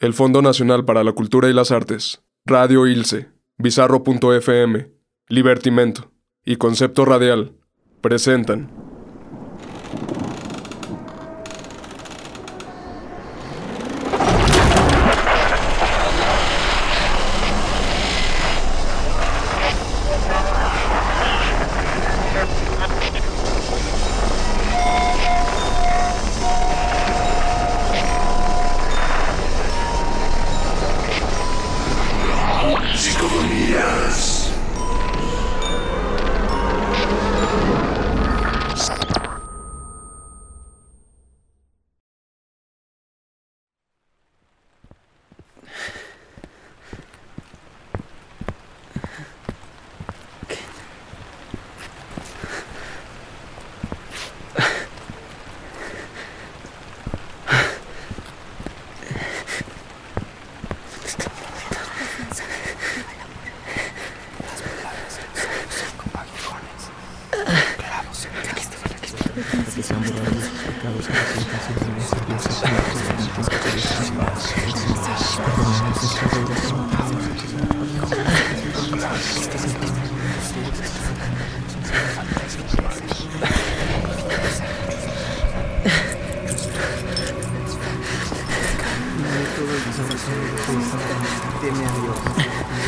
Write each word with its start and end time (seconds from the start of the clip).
El 0.00 0.14
Fondo 0.14 0.42
Nacional 0.42 0.84
para 0.84 1.02
la 1.02 1.10
Cultura 1.10 1.50
y 1.50 1.52
las 1.52 1.72
Artes, 1.72 2.22
Radio 2.44 2.86
Ilse, 2.86 3.30
Bizarro.fm, 3.56 4.92
Libertimento 5.26 6.12
y 6.44 6.54
Concepto 6.54 7.04
Radial 7.04 7.56
presentan. 8.00 8.87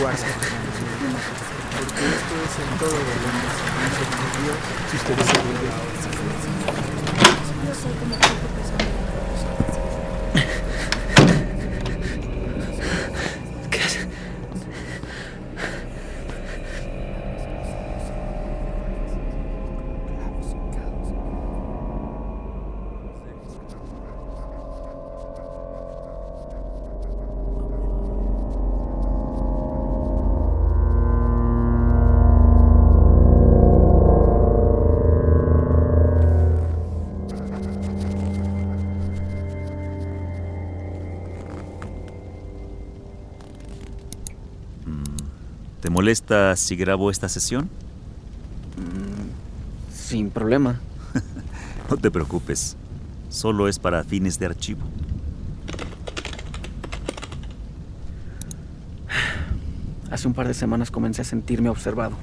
Guarda. 0.01 0.19
Porque 1.77 2.05
esto 2.09 2.35
es 2.41 2.55
en 2.61 2.73
todo 2.79 2.91
lo 2.91 2.97
demás. 2.97 3.53
Dios, 4.41 4.57
si 4.91 4.97
ustedes 4.97 5.27
se 5.27 5.35
Yo 7.67 7.75
sé 7.75 7.89
cómo 8.01 8.15
molesta 46.01 46.57
si 46.57 46.77
grabo 46.77 47.11
esta 47.11 47.29
sesión? 47.29 47.69
Sin 49.95 50.31
problema. 50.31 50.81
No 51.91 51.97
te 51.97 52.11
preocupes, 52.11 52.77
solo 53.29 53.67
es 53.67 53.81
para 53.81 54.05
fines 54.05 54.39
de 54.39 54.47
archivo. 54.47 54.81
Hace 60.11 60.29
un 60.29 60.35
par 60.35 60.47
de 60.47 60.55
semanas 60.55 60.93
comencé 60.93 61.21
a 61.23 61.25
sentirme 61.25 61.69
observado. 61.69 62.17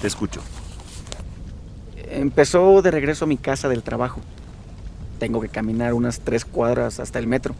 Te 0.00 0.06
escucho. 0.06 0.40
Empezó 2.08 2.80
de 2.80 2.92
regreso 2.92 3.24
a 3.24 3.28
mi 3.28 3.36
casa 3.36 3.68
del 3.68 3.82
trabajo. 3.82 4.20
Tengo 5.18 5.40
que 5.40 5.48
caminar 5.48 5.92
unas 5.92 6.20
tres 6.20 6.44
cuadras 6.44 7.00
hasta 7.00 7.18
el 7.18 7.26
metro. 7.26 7.56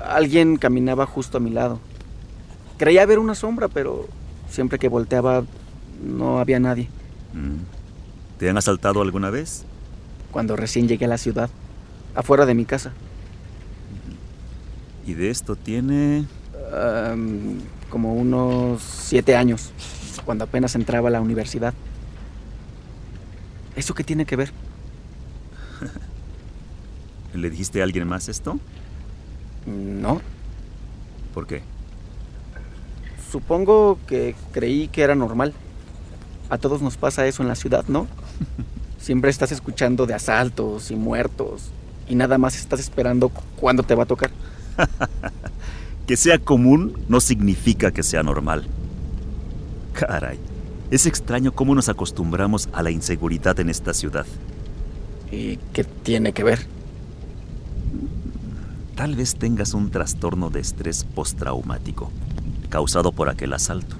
Alguien 0.00 0.56
caminaba 0.56 1.04
justo 1.06 1.38
a 1.38 1.40
mi 1.40 1.50
lado. 1.50 1.80
Creía 2.84 3.06
ver 3.06 3.18
una 3.18 3.34
sombra, 3.34 3.68
pero 3.68 4.06
siempre 4.50 4.78
que 4.78 4.90
volteaba 4.90 5.42
no 6.02 6.38
había 6.38 6.60
nadie. 6.60 6.90
Mm. 7.32 8.36
¿Te 8.38 8.50
han 8.50 8.58
asaltado 8.58 9.00
alguna 9.00 9.30
vez? 9.30 9.64
Cuando 10.30 10.54
recién 10.54 10.86
llegué 10.86 11.06
a 11.06 11.08
la 11.08 11.16
ciudad, 11.16 11.48
afuera 12.14 12.44
de 12.44 12.52
mi 12.52 12.66
casa. 12.66 12.92
Y 15.06 15.14
de 15.14 15.30
esto 15.30 15.56
tiene... 15.56 16.26
Como 17.88 18.12
unos 18.12 18.82
siete 18.82 19.34
años, 19.34 19.70
cuando 20.26 20.44
apenas 20.44 20.74
entraba 20.74 21.08
a 21.08 21.12
la 21.12 21.22
universidad. 21.22 21.72
¿Eso 23.76 23.94
qué 23.94 24.04
tiene 24.04 24.26
que 24.26 24.36
ver? 24.36 24.52
¿Le 27.32 27.48
dijiste 27.48 27.80
a 27.80 27.84
alguien 27.84 28.06
más 28.06 28.28
esto? 28.28 28.60
No, 29.64 30.20
¿Por 31.32 31.46
qué? 31.46 31.62
Supongo 33.34 33.98
que 34.06 34.36
creí 34.52 34.86
que 34.86 35.02
era 35.02 35.16
normal. 35.16 35.52
A 36.50 36.56
todos 36.56 36.80
nos 36.82 36.96
pasa 36.96 37.26
eso 37.26 37.42
en 37.42 37.48
la 37.48 37.56
ciudad, 37.56 37.84
¿no? 37.88 38.06
Siempre 39.00 39.28
estás 39.28 39.50
escuchando 39.50 40.06
de 40.06 40.14
asaltos 40.14 40.92
y 40.92 40.94
muertos 40.94 41.62
y 42.08 42.14
nada 42.14 42.38
más 42.38 42.54
estás 42.56 42.78
esperando 42.78 43.30
cu- 43.30 43.42
cuándo 43.56 43.82
te 43.82 43.96
va 43.96 44.04
a 44.04 44.06
tocar. 44.06 44.30
Que 46.06 46.16
sea 46.18 46.38
común 46.38 46.98
no 47.08 47.18
significa 47.18 47.90
que 47.90 48.02
sea 48.02 48.22
normal. 48.22 48.66
Caray, 49.94 50.38
es 50.90 51.06
extraño 51.06 51.52
cómo 51.52 51.74
nos 51.74 51.88
acostumbramos 51.88 52.68
a 52.74 52.82
la 52.82 52.90
inseguridad 52.90 53.58
en 53.58 53.70
esta 53.70 53.94
ciudad. 53.94 54.26
¿Y 55.32 55.56
qué 55.72 55.82
tiene 55.82 56.32
que 56.34 56.44
ver? 56.44 56.66
Tal 58.94 59.16
vez 59.16 59.34
tengas 59.36 59.72
un 59.72 59.90
trastorno 59.90 60.50
de 60.50 60.60
estrés 60.60 61.04
postraumático 61.04 62.10
causado 62.74 63.12
por 63.12 63.28
aquel 63.28 63.52
asalto. 63.52 63.94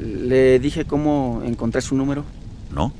Le 0.00 0.58
dije 0.58 0.84
cómo 0.84 1.42
encontré 1.44 1.80
su 1.80 1.94
número. 1.94 2.24
¿No? 2.74 2.92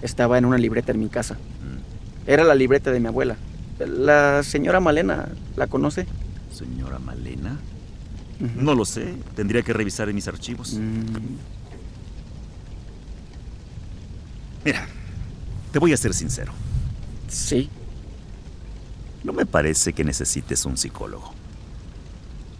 Estaba 0.00 0.38
en 0.38 0.46
una 0.46 0.56
libreta 0.56 0.92
en 0.92 1.00
mi 1.00 1.10
casa. 1.10 1.34
Mm. 1.34 2.30
Era 2.30 2.42
la 2.42 2.54
libreta 2.54 2.90
de 2.90 3.00
mi 3.00 3.08
abuela. 3.08 3.36
La 3.78 4.42
señora 4.42 4.80
Malena, 4.80 5.28
¿la 5.56 5.66
conoce? 5.66 6.06
Señora 6.50 6.98
Malena. 6.98 7.58
No 8.56 8.74
lo 8.74 8.86
sé. 8.86 9.16
Tendría 9.36 9.60
que 9.60 9.74
revisar 9.74 10.08
en 10.08 10.14
mis 10.14 10.26
archivos. 10.26 10.72
Mm, 10.72 11.36
Mira, 14.64 14.86
te 15.70 15.78
voy 15.78 15.92
a 15.92 15.98
ser 15.98 16.14
sincero. 16.14 16.54
sí, 17.28 17.68
No 19.24 19.32
me 19.32 19.46
parece 19.46 19.92
que 19.94 20.04
necesites 20.04 20.66
un 20.66 20.76
psicólogo. 20.76 21.32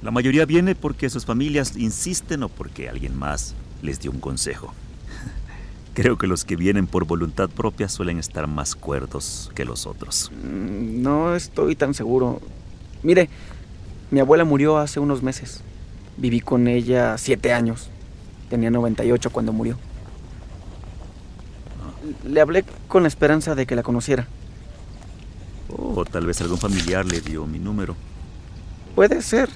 La 0.03 0.11
mayoría 0.11 0.47
viene 0.47 0.75
porque 0.75 1.09
sus 1.11 1.25
familias 1.25 1.77
insisten 1.77 2.43
o 2.43 2.49
porque 2.49 2.89
alguien 2.89 3.17
más 3.17 3.55
les 3.83 4.01
dio 4.01 4.11
un 4.11 4.21
consejo. 4.21 4.73
Creo 5.95 6.19
que 6.19 6.27
los 6.27 6.45
que 6.45 6.57
vienen 6.57 6.87
por 6.87 7.05
voluntad 7.07 7.49
propia 7.51 7.89
suelen 7.89 8.19
estar 8.19 8.47
más 8.47 8.75
cuerdos 8.75 9.51
que 9.55 9.65
los 9.65 9.87
otros. 9.87 10.33
Mm, 10.43 11.03
No 11.03 11.35
estoy 11.37 11.77
tan 11.77 11.95
seguro. 11.95 12.41
Mire, 13.03 13.29
mi 14.11 14.21
abuela 14.21 14.45
murió 14.45 14.79
hace 14.79 15.01
unos 15.01 15.23
meses. 15.23 15.61
Viví 16.17 16.41
con 16.41 16.67
ella 16.67 17.17
siete 17.19 17.53
años. 17.53 17.91
Tenía 18.49 18.71
98 18.71 19.31
cuando 19.31 19.53
murió. 19.53 19.79
Le 22.25 22.41
hablé 22.41 22.65
con 22.89 23.03
la 23.03 23.09
esperanza 23.09 23.55
de 23.55 23.67
que 23.67 23.77
la 23.77 23.83
conociera. 23.83 24.27
O 25.95 26.05
tal 26.05 26.27
vez 26.27 26.41
algún 26.41 26.59
familiar 26.59 27.07
le 27.07 27.21
dio 27.21 27.47
mi 27.47 27.61
número. 27.61 27.95
Puede 28.95 29.23
ser. 29.23 29.49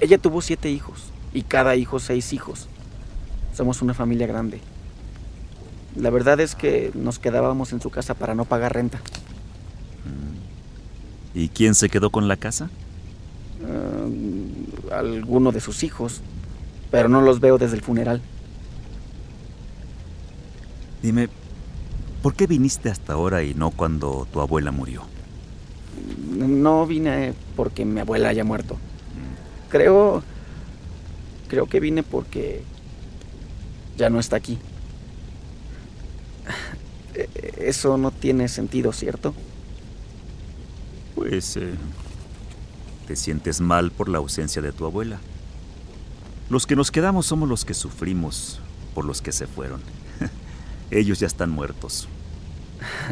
Ella 0.00 0.18
tuvo 0.18 0.40
siete 0.40 0.70
hijos 0.70 1.04
y 1.34 1.42
cada 1.42 1.76
hijo 1.76 1.98
seis 1.98 2.32
hijos. 2.32 2.68
Somos 3.54 3.82
una 3.82 3.92
familia 3.92 4.26
grande. 4.26 4.60
La 5.96 6.10
verdad 6.10 6.40
es 6.40 6.54
que 6.54 6.90
nos 6.94 7.18
quedábamos 7.18 7.72
en 7.72 7.80
su 7.80 7.90
casa 7.90 8.14
para 8.14 8.34
no 8.34 8.46
pagar 8.46 8.74
renta. 8.74 9.00
¿Y 11.34 11.48
quién 11.48 11.74
se 11.74 11.88
quedó 11.88 12.10
con 12.10 12.26
la 12.26 12.36
casa? 12.36 12.70
Uh, 13.60 14.92
alguno 14.92 15.52
de 15.52 15.60
sus 15.60 15.82
hijos, 15.82 16.20
pero 16.90 17.08
no 17.08 17.20
los 17.20 17.40
veo 17.40 17.58
desde 17.58 17.76
el 17.76 17.82
funeral. 17.82 18.22
Dime, 21.02 21.28
¿por 22.22 22.34
qué 22.34 22.46
viniste 22.46 22.88
hasta 22.88 23.12
ahora 23.12 23.42
y 23.42 23.54
no 23.54 23.70
cuando 23.70 24.26
tu 24.32 24.40
abuela 24.40 24.70
murió? 24.70 25.13
No 26.34 26.86
vine 26.86 27.34
porque 27.56 27.84
mi 27.84 28.00
abuela 28.00 28.28
haya 28.28 28.44
muerto. 28.44 28.78
Creo. 29.68 30.22
Creo 31.48 31.66
que 31.66 31.80
vine 31.80 32.02
porque. 32.02 32.62
ya 33.96 34.10
no 34.10 34.20
está 34.20 34.36
aquí. 34.36 34.58
Eso 37.58 37.96
no 37.96 38.10
tiene 38.10 38.48
sentido, 38.48 38.92
¿cierto? 38.92 39.34
Pues. 41.14 41.56
Eh, 41.56 41.74
te 43.06 43.16
sientes 43.16 43.60
mal 43.60 43.90
por 43.90 44.08
la 44.08 44.18
ausencia 44.18 44.62
de 44.62 44.72
tu 44.72 44.86
abuela. 44.86 45.20
Los 46.50 46.66
que 46.66 46.76
nos 46.76 46.90
quedamos 46.90 47.26
somos 47.26 47.48
los 47.48 47.64
que 47.64 47.74
sufrimos 47.74 48.60
por 48.94 49.04
los 49.04 49.20
que 49.20 49.32
se 49.32 49.46
fueron. 49.46 49.80
Ellos 50.90 51.20
ya 51.20 51.26
están 51.26 51.50
muertos. 51.50 52.08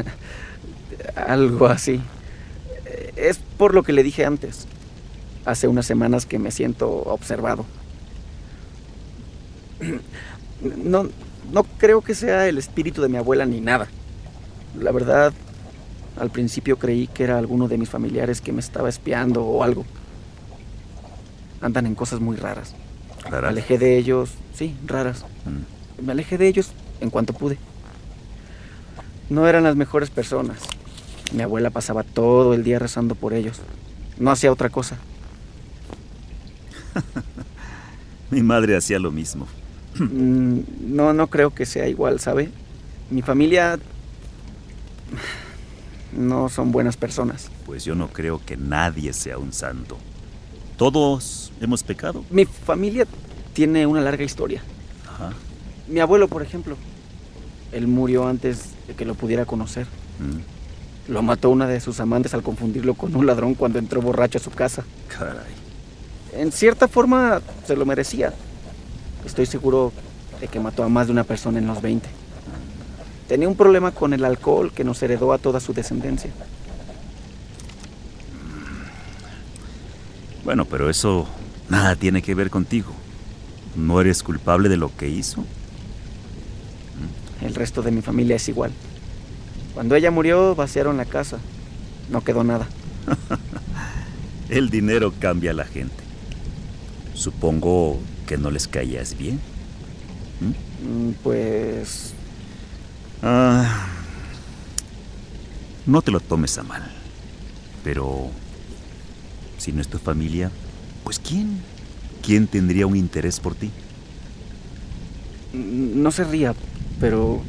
Algo 1.15 1.67
así. 1.67 2.01
Es 3.15 3.37
por 3.37 3.73
lo 3.73 3.83
que 3.83 3.93
le 3.93 4.03
dije 4.03 4.25
antes. 4.25 4.67
Hace 5.45 5.67
unas 5.67 5.85
semanas 5.85 6.25
que 6.25 6.39
me 6.39 6.51
siento 6.51 6.89
observado. 6.89 7.65
No, 10.77 11.09
no 11.51 11.63
creo 11.63 11.99
que 11.99 12.15
sea 12.15 12.47
el 12.47 12.57
espíritu 12.57 13.01
de 13.01 13.09
mi 13.09 13.17
abuela 13.17 13.45
ni 13.45 13.59
nada. 13.59 13.89
La 14.79 14.93
verdad, 14.93 15.33
al 16.19 16.29
principio 16.29 16.77
creí 16.77 17.07
que 17.07 17.23
era 17.23 17.37
alguno 17.37 17.67
de 17.67 17.77
mis 17.77 17.89
familiares 17.89 18.39
que 18.39 18.53
me 18.53 18.61
estaba 18.61 18.87
espiando 18.87 19.43
o 19.43 19.63
algo. 19.63 19.85
Andan 21.59 21.85
en 21.85 21.95
cosas 21.95 22.19
muy 22.19 22.37
raras. 22.37 22.75
Me 23.29 23.37
alejé 23.37 23.77
de 23.77 23.97
ellos, 23.97 24.31
sí, 24.53 24.75
raras. 24.85 25.25
Mm. 25.45 26.05
Me 26.05 26.11
alejé 26.11 26.37
de 26.37 26.47
ellos 26.47 26.71
en 27.01 27.09
cuanto 27.09 27.33
pude. 27.33 27.57
No 29.29 29.47
eran 29.47 29.63
las 29.63 29.75
mejores 29.75 30.09
personas. 30.09 30.59
Mi 31.33 31.41
abuela 31.41 31.71
pasaba 31.71 32.03
todo 32.03 32.53
el 32.53 32.63
día 32.63 32.79
rezando 32.79 33.15
por 33.15 33.33
ellos. 33.33 33.59
No 34.17 34.31
hacía 34.31 34.51
otra 34.51 34.69
cosa. 34.69 34.97
Mi 38.31 38.43
madre 38.43 38.77
hacía 38.77 38.99
lo 38.99 39.11
mismo. 39.11 39.47
Mm, 39.99 40.59
no, 40.81 41.13
no 41.13 41.27
creo 41.27 41.49
que 41.51 41.65
sea 41.65 41.87
igual, 41.87 42.19
¿sabe? 42.19 42.49
Mi 43.09 43.21
familia 43.21 43.79
no 46.11 46.49
son 46.49 46.71
buenas 46.71 46.97
personas. 46.97 47.49
Pues 47.65 47.83
yo 47.83 47.95
no 47.95 48.07
creo 48.09 48.39
que 48.45 48.57
nadie 48.57 49.13
sea 49.13 49.37
un 49.37 49.53
santo. 49.53 49.97
Todos 50.77 51.51
hemos 51.61 51.83
pecado. 51.83 52.23
Mi 52.29 52.45
familia 52.45 53.07
tiene 53.53 53.85
una 53.85 54.01
larga 54.01 54.23
historia. 54.23 54.61
Ajá. 55.11 55.33
Mi 55.87 55.99
abuelo, 55.99 56.27
por 56.27 56.41
ejemplo, 56.41 56.77
él 57.71 57.87
murió 57.87 58.27
antes 58.27 58.69
de 58.87 58.93
que 58.93 59.05
lo 59.05 59.15
pudiera 59.15 59.45
conocer. 59.45 59.85
Mm. 60.19 60.62
Lo 61.07 61.21
mató 61.21 61.49
una 61.49 61.67
de 61.67 61.79
sus 61.79 61.99
amantes 61.99 62.33
al 62.33 62.43
confundirlo 62.43 62.93
con 62.93 63.15
un 63.15 63.25
ladrón 63.25 63.55
cuando 63.55 63.79
entró 63.79 64.01
borracho 64.01 64.37
a 64.37 64.41
su 64.41 64.51
casa. 64.51 64.83
Caray. 65.07 65.53
En 66.33 66.51
cierta 66.51 66.87
forma 66.87 67.41
se 67.67 67.75
lo 67.75 67.85
merecía. 67.85 68.33
Estoy 69.25 69.45
seguro 69.45 69.91
de 70.39 70.47
que 70.47 70.59
mató 70.59 70.83
a 70.83 70.89
más 70.89 71.07
de 71.07 71.13
una 71.13 71.23
persona 71.23 71.59
en 71.59 71.67
los 71.67 71.81
20. 71.81 72.09
Tenía 73.27 73.47
un 73.47 73.55
problema 73.55 73.91
con 73.91 74.13
el 74.13 74.25
alcohol 74.25 74.71
que 74.73 74.83
nos 74.83 75.01
heredó 75.03 75.33
a 75.33 75.37
toda 75.37 75.59
su 75.59 75.73
descendencia. 75.73 76.31
Bueno, 80.43 80.65
pero 80.65 80.89
eso 80.89 81.27
nada 81.69 81.95
tiene 81.95 82.21
que 82.21 82.35
ver 82.35 82.49
contigo. 82.49 82.91
¿No 83.75 84.01
eres 84.01 84.23
culpable 84.23 84.69
de 84.69 84.77
lo 84.77 84.95
que 84.95 85.07
hizo? 85.09 85.43
El 87.41 87.55
resto 87.55 87.81
de 87.81 87.91
mi 87.91 88.01
familia 88.01 88.35
es 88.35 88.47
igual. 88.49 88.71
Cuando 89.73 89.95
ella 89.95 90.11
murió, 90.11 90.55
vaciaron 90.55 90.97
la 90.97 91.05
casa. 91.05 91.39
No 92.09 92.23
quedó 92.23 92.43
nada. 92.43 92.67
El 94.49 94.69
dinero 94.69 95.13
cambia 95.19 95.51
a 95.51 95.55
la 95.55 95.65
gente. 95.65 96.03
Supongo 97.15 97.99
que 98.27 98.37
no 98.37 98.51
les 98.51 98.67
caías 98.67 99.17
bien. 99.17 99.39
¿Mm? 100.41 101.11
Pues... 101.23 102.13
Ah, 103.21 103.87
no 105.85 106.01
te 106.01 106.11
lo 106.11 106.19
tomes 106.19 106.57
a 106.57 106.63
mal. 106.63 106.83
Pero... 107.83 108.29
Si 109.57 109.71
no 109.71 109.81
es 109.81 109.87
tu 109.87 109.97
familia, 109.97 110.51
pues 111.03 111.19
¿quién? 111.19 111.61
¿Quién 112.21 112.47
tendría 112.47 112.85
un 112.85 112.97
interés 112.97 113.39
por 113.39 113.55
ti? 113.55 113.71
No 115.53 116.11
se 116.11 116.25
ría, 116.25 116.53
pero 116.99 117.41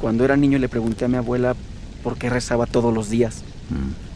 cuando 0.00 0.24
era 0.24 0.36
niño 0.36 0.58
le 0.58 0.68
pregunté 0.68 1.04
a 1.04 1.08
mi 1.08 1.16
abuela 1.16 1.54
por 2.02 2.16
qué 2.16 2.30
rezaba 2.30 2.66
todos 2.66 2.94
los 2.94 3.10
días. 3.10 3.42
Mm. 3.70 4.08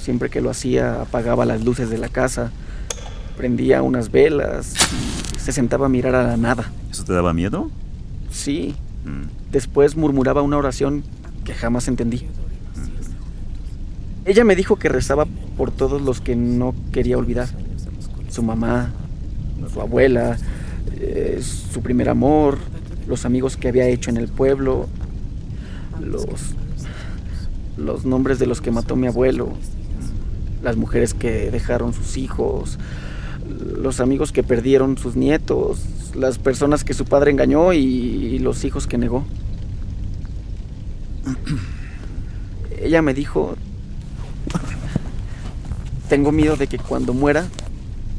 Siempre 0.00 0.30
que 0.30 0.40
lo 0.40 0.50
hacía 0.50 1.02
apagaba 1.02 1.44
las 1.44 1.64
luces 1.64 1.90
de 1.90 1.98
la 1.98 2.08
casa, 2.08 2.50
prendía 3.36 3.82
unas 3.82 4.10
velas 4.10 4.74
y 5.36 5.38
se 5.38 5.52
sentaba 5.52 5.86
a 5.86 5.88
mirar 5.88 6.14
a 6.14 6.22
la 6.22 6.36
nada. 6.36 6.70
¿Eso 6.90 7.04
te 7.04 7.12
daba 7.12 7.32
miedo? 7.32 7.70
Sí. 8.30 8.74
Mm. 9.04 9.50
Después 9.50 9.96
murmuraba 9.96 10.42
una 10.42 10.56
oración 10.56 11.02
que 11.44 11.54
jamás 11.54 11.88
entendí. 11.88 12.18
Mm. 12.18 12.26
Ella 14.26 14.44
me 14.44 14.56
dijo 14.56 14.76
que 14.76 14.88
rezaba 14.88 15.26
por 15.56 15.70
todos 15.70 16.00
los 16.00 16.20
que 16.20 16.36
no 16.36 16.74
quería 16.92 17.18
olvidar. 17.18 17.48
Su 18.30 18.42
mamá, 18.42 18.90
su 19.72 19.80
abuela, 19.80 20.38
eh, 21.00 21.42
su 21.42 21.82
primer 21.82 22.08
amor, 22.08 22.58
los 23.06 23.24
amigos 23.24 23.56
que 23.56 23.68
había 23.68 23.86
hecho 23.86 24.10
en 24.10 24.16
el 24.16 24.28
pueblo, 24.28 24.88
los, 26.00 26.24
los 27.76 28.04
nombres 28.04 28.38
de 28.38 28.46
los 28.46 28.60
que 28.60 28.70
mató 28.70 28.96
mi 28.96 29.06
abuelo, 29.06 29.52
las 30.62 30.76
mujeres 30.76 31.14
que 31.14 31.50
dejaron 31.50 31.92
sus 31.92 32.16
hijos, 32.16 32.78
los 33.76 34.00
amigos 34.00 34.32
que 34.32 34.42
perdieron 34.42 34.98
sus 34.98 35.16
nietos, 35.16 35.80
las 36.14 36.38
personas 36.38 36.84
que 36.84 36.94
su 36.94 37.04
padre 37.04 37.30
engañó 37.30 37.72
y, 37.72 38.38
los 38.38 38.64
hijos 38.64 38.86
que 38.86 38.98
negó. 38.98 39.24
Ella 42.82 43.02
me 43.02 43.14
dijo, 43.14 43.56
tengo 46.08 46.32
miedo 46.32 46.56
de 46.56 46.66
que 46.66 46.78
cuando 46.78 47.12
muera 47.12 47.46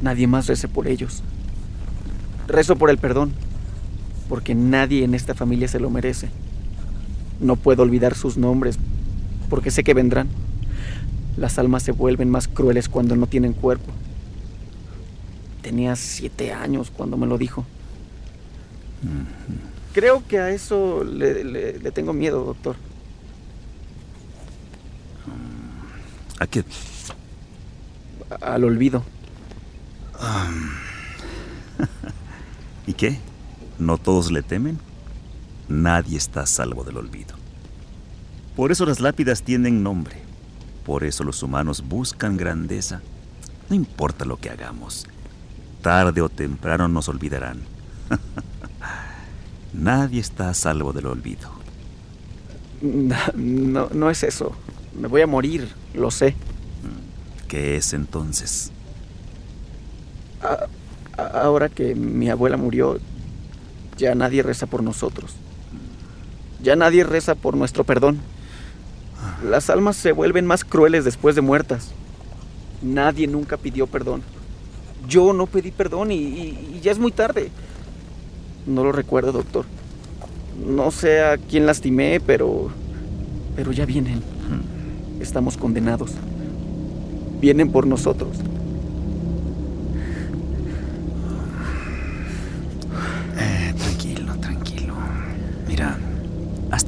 nadie 0.02 0.28
más 0.28 0.48
rece 0.48 0.68
por 0.68 0.88
ellos. 0.88 1.24
Rezo 2.48 2.76
por 2.76 2.90
el 2.90 2.98
perdón, 2.98 3.34
porque 4.32 4.56
nadie 4.56 5.04
en 5.04 5.14
esta 5.14 5.36
familia 5.36 5.68
se 5.68 5.82
lo 5.82 5.90
merece. 5.90 6.30
No 7.42 7.58
puedo 7.58 7.84
olvidar 7.84 8.16
sus 8.16 8.38
nombres, 8.38 8.78
porque 9.50 9.72
sé 9.72 9.84
que 9.84 9.94
vendrán. 9.94 10.30
Las 11.36 11.60
almas 11.60 11.84
se 11.84 11.92
vuelven 11.92 12.30
más 12.30 12.48
crueles 12.48 12.88
cuando 12.88 13.18
no 13.18 13.28
tienen 13.28 13.52
cuerpo. 13.52 13.92
Tenía 15.62 15.98
siete 15.98 16.54
años 16.54 16.94
cuando 16.96 17.18
me 17.18 17.28
lo 17.28 17.38
dijo. 17.38 17.66
Creo 19.94 20.24
que 20.26 20.40
a 20.40 20.52
eso 20.52 21.04
le, 21.04 21.92
tengo 21.92 22.14
miedo, 22.14 22.46
doctor. 22.46 22.78
¿A 26.40 26.48
qué? 26.48 26.64
Al 28.40 28.64
olvido. 28.64 29.04
¿Y 32.88 32.94
qué? 32.94 33.20
¿No 33.82 33.98
todos 33.98 34.32
le 34.32 34.44
temen? 34.44 34.78
Nadie 35.68 36.16
está 36.16 36.42
a 36.42 36.46
salvo 36.46 36.84
del 36.84 36.98
olvido. 36.98 37.34
Por 38.56 38.72
eso 38.72 38.86
las 38.86 39.00
lápidas 39.00 39.42
tienen 39.42 39.82
nombre. 39.82 40.18
Por 40.86 41.04
eso 41.04 41.24
los 41.24 41.42
humanos 41.42 41.84
buscan 41.90 42.38
grandeza. 42.38 43.02
No 43.72 43.76
importa 43.76 44.24
lo 44.24 44.38
que 44.38 44.52
hagamos. 44.52 45.08
Tarde 45.82 46.22
o 46.22 46.30
temprano 46.30 46.88
nos 46.88 47.10
olvidarán. 47.10 47.62
Nadie 49.74 50.20
está 50.20 50.52
a 50.52 50.54
salvo 50.54 50.94
del 50.94 51.08
olvido. 51.08 51.50
No, 53.34 53.90
no 53.92 54.12
es 54.12 54.22
eso. 54.22 54.56
Me 54.94 55.08
voy 55.08 55.22
a 55.22 55.28
morir, 55.28 55.68
lo 55.96 56.12
sé. 56.12 56.36
¿Qué 57.48 57.78
es 57.78 57.94
entonces? 57.94 58.72
ahora 61.18 61.70
que 61.70 61.96
mi 61.96 62.30
abuela 62.30 62.58
murió, 62.58 63.00
ya 64.02 64.16
nadie 64.16 64.42
reza 64.42 64.66
por 64.66 64.82
nosotros. 64.82 65.36
Ya 66.62 66.76
nadie 66.76 67.04
reza 67.04 67.36
por 67.36 67.56
nuestro 67.56 67.84
perdón. 67.84 68.20
Las 69.48 69.70
almas 69.70 69.96
se 69.96 70.12
vuelven 70.12 70.48
más 70.48 70.66
crueles 70.66 71.06
después 71.06 71.36
de 71.36 71.42
muertas. 71.42 71.92
Nadie 72.82 73.28
nunca 73.28 73.58
pidió 73.58 73.86
perdón. 73.86 74.24
Yo 75.08 75.34
no 75.34 75.46
pedí 75.46 75.70
perdón 75.72 76.12
y, 76.12 76.80
ya 76.82 76.92
es 76.92 76.98
muy 76.98 77.12
tarde. 77.12 77.52
No 78.66 78.84
lo 78.84 78.92
recuerdo, 78.92 79.32
doctor. 79.32 79.66
No 80.66 80.90
sé 80.90 81.24
a 81.24 81.38
quién 81.38 81.68
lastimé, 81.68 82.20
pero... 82.20 82.72
Pero 83.56 83.72
ya 83.72 83.86
vienen. 83.86 84.24
Estamos 85.20 85.58
condenados. 85.58 86.14
Vienen 87.40 87.72
por 87.72 87.86
nosotros. 87.86 88.38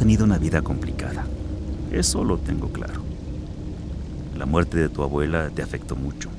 Tenido 0.04 0.26
una 0.26 0.38
vida 0.38 0.62
complicada. 0.62 1.26
Eso 1.90 2.26
lo 2.26 2.38
tengo 2.38 2.68
claro. 2.74 3.02
La 4.38 4.46
muerte 4.46 4.78
de 4.78 4.90
tu 4.90 5.02
abuela 5.02 5.50
te 5.50 5.62
afectó 5.62 5.96
mucho. 5.96 6.30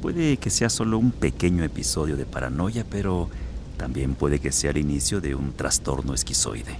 Puede 0.00 0.38
que 0.38 0.48
sea 0.48 0.70
solo 0.70 0.96
un 0.96 1.10
pequeño 1.10 1.64
episodio 1.64 2.16
de 2.16 2.24
paranoia, 2.24 2.86
pero 2.88 3.28
también 3.76 4.14
puede 4.14 4.38
que 4.38 4.52
sea 4.52 4.70
el 4.70 4.78
inicio 4.78 5.20
de 5.20 5.34
un 5.34 5.52
trastorno 5.52 6.14
esquizoide. 6.14 6.78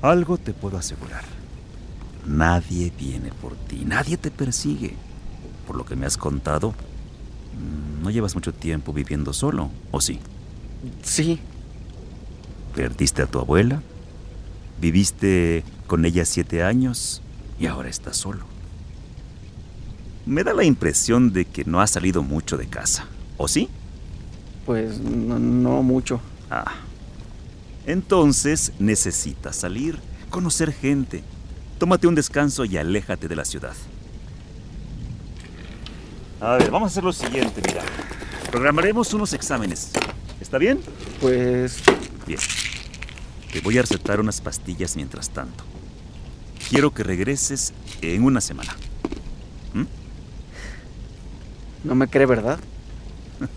Algo 0.00 0.38
te 0.38 0.54
puedo 0.54 0.78
asegurar. 0.78 1.24
Nadie 2.26 2.90
viene 2.98 3.30
por 3.42 3.56
ti, 3.56 3.82
nadie 3.84 4.16
te 4.16 4.30
persigue. 4.30 4.94
Por 5.66 5.76
lo 5.76 5.84
que 5.84 5.96
me 5.96 6.06
has 6.06 6.16
contado, 6.16 6.70
mm, 6.70 8.04
no 8.04 8.08
llevas 8.08 8.34
mucho 8.34 8.54
tiempo 8.54 8.94
viviendo 8.94 9.34
solo, 9.34 9.68
¿o 9.90 10.00
sí? 10.00 10.18
Sí, 11.02 11.40
Perdiste 12.74 13.22
a 13.22 13.26
tu 13.26 13.38
abuela, 13.38 13.82
viviste 14.80 15.64
con 15.86 16.04
ella 16.04 16.24
siete 16.24 16.62
años 16.62 17.22
y 17.58 17.66
ahora 17.66 17.88
estás 17.88 18.16
solo. 18.16 18.44
Me 20.24 20.44
da 20.44 20.54
la 20.54 20.64
impresión 20.64 21.32
de 21.32 21.44
que 21.44 21.64
no 21.64 21.80
has 21.80 21.90
salido 21.90 22.22
mucho 22.22 22.56
de 22.56 22.66
casa, 22.66 23.06
¿o 23.36 23.48
sí? 23.48 23.68
pues 24.66 25.00
no, 25.00 25.38
no 25.38 25.82
mucho. 25.82 26.20
Ah. 26.50 26.72
Entonces 27.86 28.72
necesitas 28.78 29.56
salir, 29.56 29.98
conocer 30.30 30.72
gente. 30.72 31.22
Tómate 31.78 32.06
un 32.06 32.14
descanso 32.14 32.64
y 32.64 32.76
aléjate 32.76 33.28
de 33.28 33.36
la 33.36 33.44
ciudad. 33.44 33.74
A 36.40 36.56
ver, 36.56 36.70
vamos 36.70 36.88
a 36.88 36.92
hacer 36.92 37.04
lo 37.04 37.12
siguiente, 37.12 37.60
mira. 37.66 37.82
Programaremos 38.50 39.12
unos 39.14 39.32
exámenes. 39.32 39.90
¿Está 40.40 40.58
bien? 40.58 40.80
Pues 41.20 41.82
Bien. 42.26 42.38
Te 43.52 43.60
voy 43.60 43.76
a 43.76 43.82
recetar 43.82 44.18
unas 44.18 44.40
pastillas 44.40 44.96
mientras 44.96 45.28
tanto. 45.30 45.62
Quiero 46.70 46.92
que 46.92 47.02
regreses 47.02 47.74
en 48.00 48.24
una 48.24 48.40
semana. 48.40 48.74
no 51.84 51.94
me 51.94 52.08
cree, 52.08 52.26
¿verdad? 52.26 52.58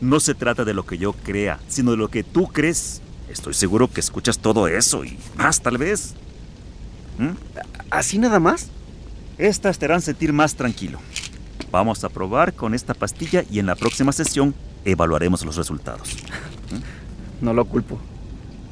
No 0.00 0.20
se 0.20 0.32
trata 0.36 0.64
de 0.64 0.74
lo 0.74 0.86
que 0.86 0.96
yo 0.96 1.12
crea, 1.12 1.58
sino 1.66 1.90
de 1.90 1.96
lo 1.96 2.08
que 2.08 2.22
tú 2.22 2.46
crees. 2.46 3.02
Estoy 3.28 3.52
seguro 3.52 3.90
que 3.90 3.98
escuchas 3.98 4.38
todo 4.38 4.68
eso 4.68 5.04
y 5.04 5.18
más 5.36 5.60
tal 5.60 5.76
vez. 5.76 6.14
¿Mm? 7.18 7.30
¿Así 7.90 8.16
nada 8.18 8.38
más? 8.38 8.68
Estas 9.38 9.76
te 9.76 9.86
harán 9.86 10.00
sentir 10.00 10.32
más 10.32 10.54
tranquilo. 10.54 11.00
Vamos 11.72 12.04
a 12.04 12.10
probar 12.10 12.54
con 12.54 12.74
esta 12.74 12.94
pastilla 12.94 13.42
y 13.50 13.58
en 13.58 13.66
la 13.66 13.74
próxima 13.74 14.12
sesión 14.12 14.54
evaluaremos 14.84 15.44
los 15.44 15.56
resultados. 15.56 16.16
No 17.40 17.52
lo 17.52 17.64
culpo. 17.66 18.00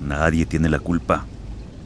Nadie 0.00 0.46
tiene 0.46 0.68
la 0.68 0.78
culpa. 0.78 1.24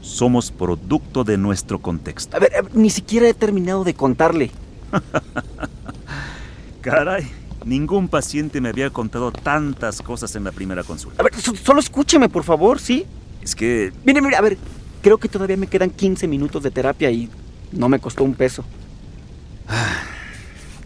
Somos 0.01 0.51
producto 0.51 1.23
de 1.23 1.37
nuestro 1.37 1.79
contexto. 1.79 2.35
A 2.35 2.39
ver, 2.39 2.55
a 2.55 2.61
ver, 2.63 2.75
ni 2.75 2.89
siquiera 2.89 3.27
he 3.29 3.33
terminado 3.33 3.83
de 3.83 3.93
contarle. 3.93 4.51
Caray, 6.81 7.27
ningún 7.65 8.07
paciente 8.07 8.59
me 8.59 8.69
había 8.69 8.89
contado 8.89 9.31
tantas 9.31 10.01
cosas 10.01 10.35
en 10.35 10.43
la 10.43 10.51
primera 10.51 10.83
consulta. 10.83 11.21
A 11.21 11.23
ver, 11.23 11.35
so- 11.39 11.55
solo 11.55 11.79
escúcheme, 11.79 12.27
por 12.29 12.43
favor, 12.43 12.79
¿sí? 12.79 13.05
Es 13.41 13.55
que 13.55 13.93
Mire, 14.03 14.21
mire, 14.21 14.35
a 14.35 14.41
ver, 14.41 14.57
creo 15.01 15.17
que 15.19 15.29
todavía 15.29 15.57
me 15.57 15.67
quedan 15.67 15.91
15 15.91 16.27
minutos 16.27 16.63
de 16.63 16.71
terapia 16.71 17.11
y 17.11 17.29
no 17.71 17.87
me 17.89 17.99
costó 17.99 18.23
un 18.23 18.33
peso. 18.33 18.65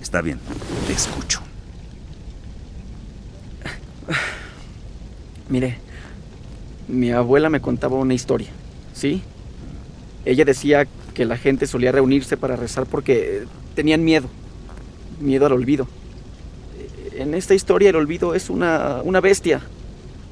está 0.01 0.21
bien, 0.21 0.39
te 0.87 0.93
escucho. 0.93 1.41
Mire, 5.49 5.77
mi 6.87 7.11
abuela 7.11 7.49
me 7.49 7.61
contaba 7.61 7.97
una 7.97 8.13
historia, 8.13 8.49
¿sí? 8.93 9.21
Ella 10.25 10.45
decía 10.45 10.87
que 11.13 11.25
la 11.25 11.37
gente 11.37 11.67
solía 11.67 11.91
reunirse 11.91 12.37
para 12.37 12.55
rezar 12.55 12.85
porque 12.85 13.45
tenían 13.75 14.03
miedo, 14.03 14.27
miedo 15.19 15.45
al 15.45 15.53
olvido. 15.53 15.87
En 17.15 17.33
esta 17.33 17.53
historia 17.53 17.89
el 17.89 17.95
olvido 17.95 18.35
es 18.35 18.49
una, 18.49 19.01
una 19.03 19.21
bestia, 19.21 19.61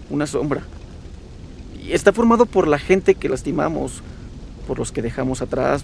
una 0.09 0.27
sombra. 0.27 0.63
Y 1.81 1.93
está 1.93 2.11
formado 2.11 2.45
por 2.45 2.67
la 2.67 2.79
gente 2.79 3.15
que 3.15 3.29
lastimamos, 3.29 4.01
por 4.67 4.79
los 4.79 4.91
que 4.91 5.01
dejamos 5.01 5.41
atrás, 5.41 5.83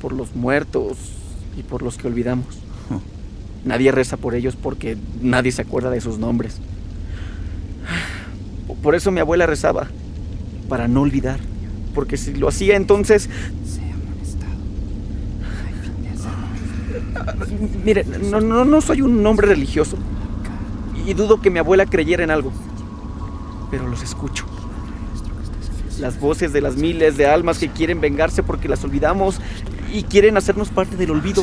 por 0.00 0.12
los 0.12 0.34
muertos 0.34 0.96
y 1.56 1.62
por 1.62 1.82
los 1.82 1.96
que 1.96 2.08
olvidamos. 2.08 2.58
Nadie 3.64 3.92
reza 3.92 4.16
por 4.16 4.34
ellos 4.34 4.56
porque 4.56 4.96
nadie 5.20 5.52
se 5.52 5.62
acuerda 5.62 5.90
de 5.90 6.00
sus 6.00 6.18
nombres. 6.18 6.58
Por 8.82 8.94
eso 8.94 9.10
mi 9.10 9.20
abuela 9.20 9.46
rezaba, 9.46 9.88
para 10.68 10.88
no 10.88 11.02
olvidar. 11.02 11.38
Porque 11.94 12.16
si 12.16 12.34
lo 12.34 12.48
hacía 12.48 12.76
entonces... 12.76 13.28
Mire, 17.84 18.04
no, 18.04 18.40
no, 18.40 18.64
no 18.64 18.80
soy 18.80 19.02
un 19.02 19.24
hombre 19.26 19.48
religioso. 19.48 19.96
Y 21.06 21.14
dudo 21.14 21.40
que 21.40 21.50
mi 21.50 21.58
abuela 21.58 21.86
creyera 21.86 22.24
en 22.24 22.30
algo. 22.30 22.52
Pero 23.70 23.88
los 23.88 24.02
escucho. 24.02 24.46
Las 25.98 26.18
voces 26.18 26.52
de 26.52 26.60
las 26.60 26.76
miles 26.76 27.16
de 27.16 27.26
almas 27.26 27.58
que 27.58 27.68
quieren 27.68 28.00
vengarse 28.00 28.42
porque 28.42 28.68
las 28.68 28.82
olvidamos 28.84 29.40
y 29.92 30.04
quieren 30.04 30.36
hacernos 30.36 30.70
parte 30.70 30.96
del 30.96 31.10
olvido. 31.10 31.42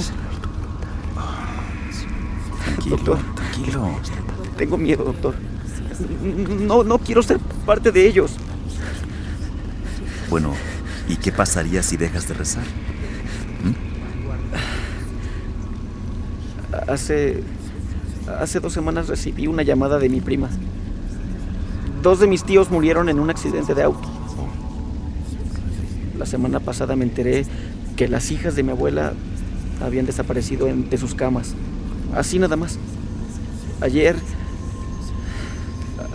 Tranquilo, 2.63 2.97
Doctor. 2.97 3.19
tranquilo. 3.35 3.89
Tengo 4.57 4.77
miedo, 4.77 5.03
doctor. 5.03 5.35
No, 6.61 6.83
no 6.83 6.99
quiero 6.99 7.23
ser 7.23 7.39
parte 7.65 7.91
de 7.91 8.07
ellos. 8.07 8.35
Bueno, 10.29 10.53
¿y 11.07 11.15
qué 11.15 11.31
pasaría 11.31 11.81
si 11.83 11.97
dejas 11.97 12.27
de 12.27 12.33
rezar? 12.33 12.63
Hace. 16.87 17.43
Hace 18.39 18.59
dos 18.59 18.73
semanas 18.73 19.07
recibí 19.07 19.47
una 19.47 19.63
llamada 19.63 19.99
de 19.99 20.09
mi 20.09 20.19
prima. 20.19 20.49
Dos 22.03 22.19
de 22.19 22.27
mis 22.27 22.43
tíos 22.43 22.69
murieron 22.69 23.07
en 23.07 23.19
un 23.19 23.29
accidente 23.29 23.73
de 23.73 23.83
auto. 23.83 24.07
La 26.17 26.25
semana 26.25 26.59
pasada 26.59 26.95
me 26.97 27.05
enteré 27.05 27.45
que 27.95 28.07
las 28.09 28.31
hijas 28.31 28.55
de 28.55 28.63
mi 28.63 28.71
abuela 28.71 29.13
habían 29.81 30.05
desaparecido 30.05 30.67
en- 30.67 30.89
de 30.89 30.97
sus 30.97 31.15
camas. 31.15 31.53
Así 32.15 32.37
nada 32.37 32.57
más. 32.57 32.77
Ayer. 33.79 34.15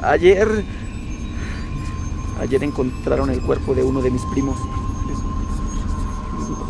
Ayer. 0.02 0.64
Ayer 2.40 2.64
encontraron 2.64 3.30
el 3.30 3.40
cuerpo 3.40 3.74
de 3.74 3.82
uno 3.82 4.02
de 4.02 4.10
mis 4.10 4.22
primos. 4.32 4.58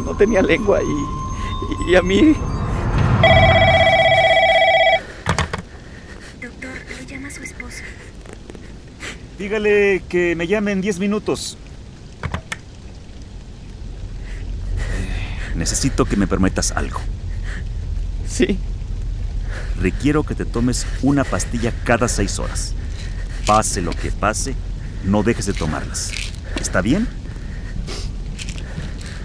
No, 0.04 0.14
tenía 0.16 0.42
lengua 0.42 0.80
y. 0.82 1.90
y 1.90 1.96
a 1.96 2.02
mí. 2.02 2.34
Doctor, 6.42 6.70
lo 7.00 7.06
llama 7.08 7.30
su 7.30 7.42
esposo. 7.42 7.82
Dígale 9.38 10.02
que 10.08 10.36
me 10.36 10.46
llame 10.46 10.72
en 10.72 10.80
10 10.82 10.98
minutos. 10.98 11.56
Eh, 14.76 15.52
Necesito 15.56 16.04
que 16.04 16.16
me 16.16 16.26
permitas 16.26 16.72
algo. 16.72 17.00
Sí. 18.28 18.58
Requiero 19.80 20.22
que 20.22 20.34
te 20.34 20.44
tomes 20.44 20.86
una 21.02 21.24
pastilla 21.24 21.72
cada 21.84 22.08
seis 22.08 22.38
horas. 22.38 22.74
Pase 23.46 23.80
lo 23.82 23.90
que 23.90 24.10
pase, 24.10 24.54
no 25.04 25.22
dejes 25.22 25.46
de 25.46 25.52
tomarlas. 25.52 26.12
¿Está 26.60 26.80
bien? 26.80 27.08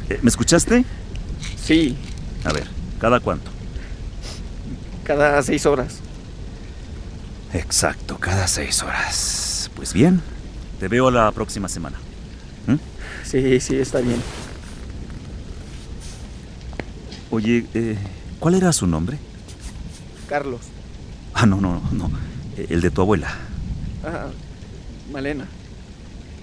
Eh, 0.09 0.19
¿Me 0.21 0.29
escuchaste? 0.29 0.86
Sí. 1.62 1.97
A 2.43 2.53
ver, 2.53 2.67
¿cada 3.00 3.19
cuánto? 3.19 3.51
Cada 5.03 5.41
seis 5.43 5.65
horas. 5.65 6.00
Exacto, 7.53 8.17
cada 8.17 8.47
seis 8.47 8.81
horas. 8.83 9.69
Pues 9.75 9.93
bien, 9.93 10.21
te 10.79 10.88
veo 10.88 11.12
la 11.12 11.31
próxima 11.31 11.69
semana. 11.69 11.97
¿Mm? 12.67 12.75
Sí, 13.24 13.59
sí, 13.59 13.75
está 13.77 14.00
bien. 14.00 14.21
Oye, 17.29 17.65
eh, 17.74 17.97
¿cuál 18.39 18.55
era 18.55 18.71
su 18.74 18.88
nombre? 18.88 19.17
Carlos. 20.27 20.62
Ah, 21.33 21.45
no, 21.45 21.62
no, 21.62 21.81
no. 21.91 22.12
El 22.57 22.81
de 22.81 22.89
tu 22.89 23.01
abuela. 23.01 23.29
Ah, 24.08 24.30
Malena. 25.12 25.46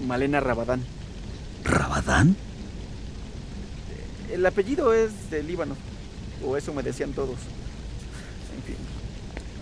Malena 0.05 0.39
Rabadán. 0.39 0.83
¿Rabadán? 1.63 2.35
El 4.31 4.45
apellido 4.45 4.93
es 4.93 5.31
de 5.31 5.41
Líbano. 5.41 5.75
O 6.45 6.57
eso 6.57 6.73
me 6.73 6.83
decían 6.83 7.13
todos. 7.13 7.39
En 8.55 8.63
fin. 8.63 8.75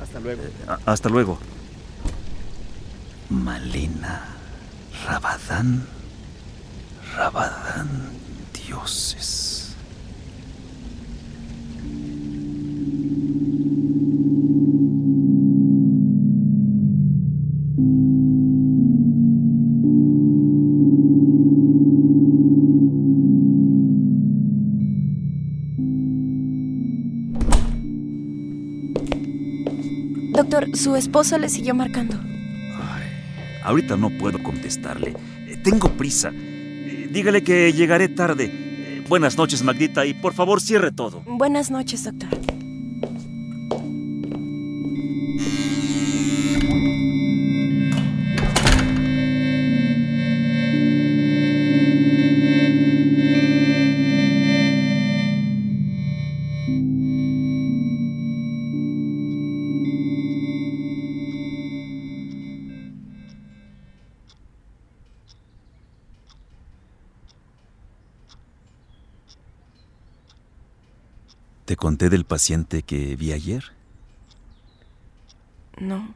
Hasta 0.01 0.19
luego. 0.19 0.41
Ah, 0.67 0.79
hasta 0.85 1.07
luego. 1.07 1.37
Malena. 3.29 4.25
Rabadán. 5.05 5.87
Rabadán. 7.15 7.87
Dioses. 8.67 9.62
Doctor, 30.43 30.75
su 30.75 30.97
esposa 30.97 31.37
le 31.37 31.47
siguió 31.47 31.73
marcando. 31.73 32.19
Ahorita 33.63 33.95
no 33.95 34.09
puedo 34.09 34.43
contestarle. 34.43 35.15
Eh, 35.47 35.55
Tengo 35.63 35.87
prisa. 35.93 36.31
Eh, 36.33 37.07
Dígale 37.09 37.43
que 37.45 37.71
llegaré 37.71 38.09
tarde. 38.09 38.49
Eh, 38.51 39.03
Buenas 39.07 39.37
noches, 39.37 39.63
Magdita, 39.63 40.05
y 40.05 40.13
por 40.13 40.33
favor 40.33 40.59
cierre 40.59 40.91
todo. 40.91 41.23
Buenas 41.25 41.71
noches, 41.71 42.03
doctor. 42.03 42.29
Conté 72.03 72.09
del 72.09 72.25
paciente 72.25 72.83
que 72.83 73.15
vi 73.15 73.31
ayer? 73.31 73.63
No. 75.79 76.13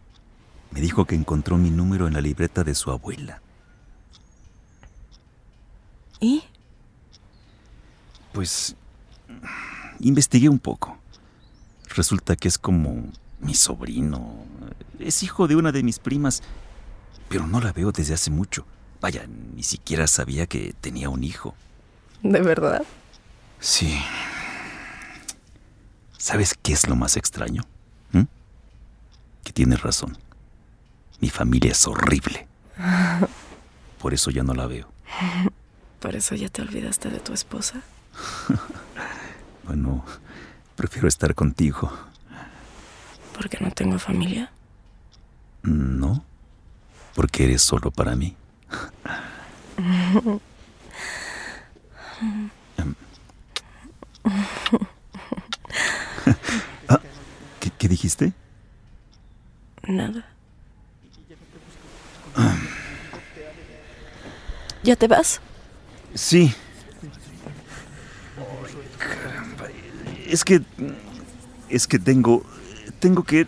Me 0.71 0.81
dijo 0.81 1.05
que 1.05 1.15
encontró 1.15 1.57
mi 1.57 1.69
número 1.69 2.07
en 2.07 2.13
la 2.13 2.21
libreta 2.21 2.63
de 2.63 2.75
su 2.75 2.91
abuela. 2.91 3.41
¿Y? 6.19 6.43
Pues 8.33 8.75
investigué 9.99 10.49
un 10.49 10.59
poco. 10.59 10.97
Resulta 11.95 12.35
que 12.35 12.47
es 12.47 12.57
como 12.57 13.09
mi 13.39 13.53
sobrino. 13.53 14.45
Es 14.99 15.23
hijo 15.23 15.47
de 15.47 15.55
una 15.55 15.71
de 15.71 15.83
mis 15.83 15.99
primas, 15.99 16.43
pero 17.29 17.47
no 17.47 17.61
la 17.61 17.71
veo 17.71 17.91
desde 17.91 18.13
hace 18.13 18.29
mucho. 18.29 18.65
Vaya, 18.99 19.25
ni 19.55 19.63
siquiera 19.63 20.07
sabía 20.07 20.47
que 20.47 20.73
tenía 20.81 21.09
un 21.09 21.23
hijo. 21.23 21.55
¿De 22.23 22.41
verdad? 22.41 22.83
Sí. 23.59 23.97
¿Sabes 26.27 26.55
qué 26.61 26.73
es 26.73 26.85
lo 26.89 26.97
más 26.97 27.15
extraño? 27.15 27.63
¿Mm? 28.11 28.23
Que 29.45 29.53
tienes 29.53 29.81
razón. 29.81 30.17
Mi 31.21 31.29
familia 31.29 31.71
es 31.71 31.87
horrible. 31.87 32.45
Por 34.01 34.13
eso 34.13 34.29
ya 34.29 34.43
no 34.43 34.53
la 34.53 34.67
veo. 34.67 34.91
¿Por 36.01 36.17
eso 36.17 36.35
ya 36.35 36.49
te 36.49 36.61
olvidaste 36.61 37.09
de 37.09 37.21
tu 37.21 37.31
esposa? 37.31 37.81
Bueno, 39.63 40.03
prefiero 40.77 41.07
estar 41.09 41.33
contigo. 41.35 41.91
¿Porque 43.33 43.57
no 43.59 43.69
tengo 43.71 43.99
familia? 43.99 44.49
No, 45.61 46.23
porque 47.15 47.43
eres 47.43 47.61
solo 47.63 47.91
para 47.91 48.15
mí. 48.15 48.35
Em. 52.77 52.95
Ah, 56.89 56.99
¿qué, 57.77 57.87
dijiste? 57.87 58.33
Nada. 59.87 60.25
¿Ya 64.83 64.95
te 64.95 65.07
vas? 65.07 65.41
Sí. 66.13 66.53
Caramba, 68.97 69.67
es 70.27 70.43
que... 70.43 70.61
Es 71.69 71.87
que 71.87 71.99
tengo... 71.99 72.43
Tengo 72.99 73.23
que... 73.23 73.47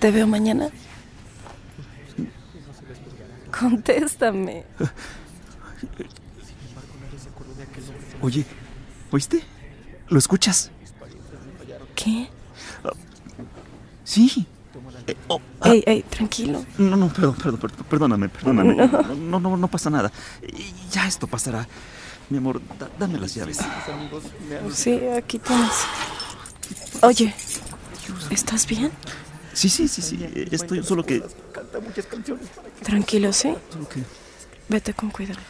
¿Te 0.00 0.10
veo 0.10 0.26
mañana? 0.26 0.70
Contéstame. 3.58 4.64
Oye, 8.22 8.44
¿oíste? 9.10 9.42
¿Lo 10.08 10.18
escuchas? 10.18 10.70
¿Qué? 11.94 12.28
Sí. 14.16 14.46
Eh, 15.06 15.14
oh, 15.28 15.40
ah, 15.60 15.68
Ey, 15.70 15.82
ey, 15.86 16.02
tranquilo. 16.02 16.64
No, 16.78 16.96
no, 16.96 17.08
perdón, 17.12 17.34
perdón, 17.36 17.60
perdón, 17.60 17.86
perdóname, 17.88 18.28
perdóname. 18.30 18.74
No, 18.74 19.14
no, 19.14 19.40
no, 19.40 19.56
no 19.58 19.68
pasa 19.68 19.90
nada. 19.90 20.10
Ya 20.90 21.06
esto 21.06 21.26
pasará. 21.26 21.68
Mi 22.30 22.38
amor, 22.38 22.60
da- 22.78 22.88
dame 22.98 23.18
las 23.18 23.34
llaves. 23.34 23.58
Sí, 24.72 24.98
aquí 25.16 25.38
tienes. 25.38 25.70
Oye, 27.02 27.34
¿estás 28.30 28.66
bien? 28.66 28.90
Sí, 29.52 29.68
sí, 29.68 29.86
sí, 29.86 30.00
sí. 30.00 30.18
Estoy 30.50 30.82
solo 30.82 31.04
que... 31.04 31.22
Tranquilo, 32.82 33.32
¿sí? 33.34 33.54
Solo 33.70 33.88
que... 33.88 34.02
Vete 34.68 34.94
con 34.94 35.10
cuidado. 35.10 35.40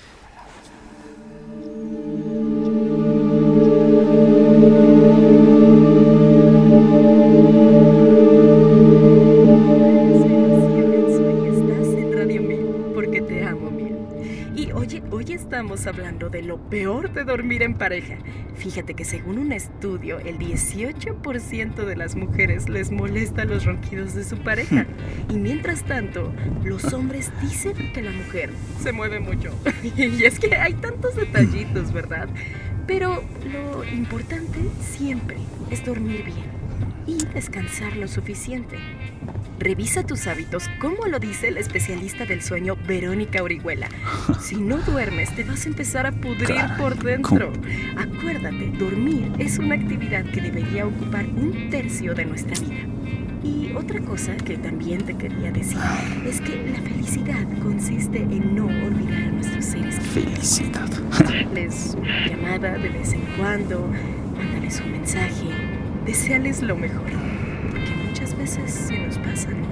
Estamos 15.76 15.98
hablando 15.98 16.30
de 16.30 16.42
lo 16.42 16.56
peor 16.70 17.12
de 17.12 17.24
dormir 17.24 17.62
en 17.62 17.74
pareja. 17.74 18.16
Fíjate 18.54 18.94
que 18.94 19.04
según 19.04 19.36
un 19.36 19.52
estudio, 19.52 20.18
el 20.20 20.38
18% 20.38 21.84
de 21.84 21.96
las 21.96 22.16
mujeres 22.16 22.70
les 22.70 22.90
molesta 22.90 23.44
los 23.44 23.66
ronquidos 23.66 24.14
de 24.14 24.24
su 24.24 24.38
pareja. 24.38 24.86
Y 25.28 25.34
mientras 25.34 25.84
tanto, 25.84 26.32
los 26.64 26.94
hombres 26.94 27.30
dicen 27.42 27.92
que 27.92 28.00
la 28.00 28.12
mujer 28.12 28.50
se 28.80 28.92
mueve 28.92 29.20
mucho. 29.20 29.50
Y 29.96 30.24
es 30.24 30.38
que 30.38 30.56
hay 30.56 30.72
tantos 30.74 31.14
detallitos, 31.14 31.92
¿verdad? 31.92 32.28
Pero 32.86 33.22
lo 33.52 33.84
importante 33.84 34.58
siempre 34.80 35.36
es 35.70 35.84
dormir 35.84 36.24
bien 36.24 36.56
y 37.06 37.22
descansar 37.34 37.96
lo 37.96 38.08
suficiente. 38.08 38.78
Revisa 39.58 40.04
tus 40.04 40.26
hábitos, 40.26 40.68
como 40.80 41.06
lo 41.06 41.18
dice 41.18 41.48
el 41.48 41.56
especialista 41.56 42.26
del 42.26 42.42
sueño 42.42 42.76
Verónica 42.86 43.42
Orihuela. 43.42 43.88
Si 44.40 44.56
no 44.56 44.78
duermes, 44.78 45.34
te 45.34 45.44
vas 45.44 45.64
a 45.64 45.68
empezar 45.68 46.06
a 46.06 46.12
pudrir 46.12 46.48
Caray, 46.48 46.78
por 46.78 47.02
dentro. 47.02 47.52
Acuérdate, 47.96 48.70
dormir 48.78 49.32
es 49.38 49.58
una 49.58 49.74
actividad 49.74 50.24
que 50.26 50.40
debería 50.40 50.86
ocupar 50.86 51.24
un 51.24 51.70
tercio 51.70 52.14
de 52.14 52.26
nuestra 52.26 52.58
vida. 52.60 52.86
Y 53.42 53.72
otra 53.74 54.00
cosa 54.00 54.36
que 54.36 54.56
también 54.56 55.02
te 55.04 55.16
quería 55.16 55.52
decir 55.52 55.78
es 56.26 56.40
que 56.40 56.56
la 56.70 56.80
felicidad 56.80 57.46
consiste 57.62 58.18
en 58.18 58.54
no 58.56 58.66
olvidar 58.66 59.22
a 59.22 59.32
nuestros 59.32 59.64
seres 59.64 59.98
queridos 60.12 60.58
Felicidad. 60.58 60.90
darles 61.24 61.96
una 61.98 62.26
llamada 62.26 62.78
de 62.78 62.88
vez 62.88 63.12
en 63.12 63.22
cuando, 63.38 63.88
mándales 64.36 64.80
un 64.80 64.92
mensaje, 64.92 65.46
deseales 66.04 66.62
lo 66.62 66.76
mejor, 66.76 67.10
porque 67.70 68.05
muchas 68.18 68.38
veces 68.38 68.72
se 68.72 68.98
nos 68.98 69.18
pasa, 69.18 69.50
¿no? 69.50 69.66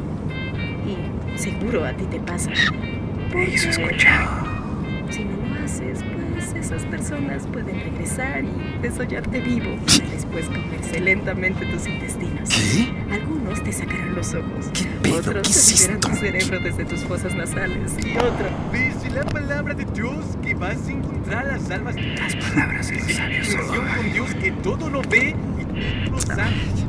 Y 0.87 1.39
seguro 1.39 1.87
a 1.87 1.95
ti 1.95 2.05
te 2.05 2.21
pasa. 2.21 2.51
Eso 2.53 3.73
Si 3.73 5.25
no 5.25 5.37
lo 5.47 5.65
haces, 5.65 6.05
pues 6.05 6.53
esas 6.55 6.85
personas 6.85 7.47
pueden 7.47 7.81
regresar 7.81 8.45
y 8.45 8.83
desollarte 8.83 9.41
vivo 9.41 9.77
para 9.87 10.11
después 10.11 10.45
comerse 10.49 11.01
lentamente 11.01 11.65
tus 11.65 11.87
intestinos. 11.87 12.51
¿Qué? 12.51 13.15
Algunos 13.15 13.65
te 13.65 13.73
sacarán 13.73 14.15
los 14.15 14.35
ojos, 14.35 14.67
¿Qué 14.75 14.85
pedo? 15.03 15.17
otros 15.17 15.49
¿Qué 15.49 15.55
te 15.55 15.83
liberan 15.83 16.01
tu 16.01 16.15
cerebro 16.15 16.61
desde 16.61 16.85
tus 16.85 17.01
fosas 17.05 17.35
nasales 17.35 17.93
y 18.05 18.19
otros 18.19 18.51
Dice 18.73 19.11
la 19.11 19.25
palabra 19.25 19.73
de 19.73 19.87
Dios 19.87 20.37
que 20.43 20.55
vas 20.55 20.87
a 20.87 20.91
encontrar 20.91 21.47
las 21.47 21.71
almas. 21.71 21.97
Las 21.97 22.37
palabras 22.37 22.89
de 22.89 22.97
los 22.97 23.11
sabios. 23.11 23.55
con 23.55 24.13
Dios 24.13 24.35
que 24.35 24.53
todo 24.53 24.91
lo 24.91 25.01
ve 25.01 25.35
y 25.59 25.65
todo 25.65 26.11
lo 26.13 26.21
sabe. 26.21 26.84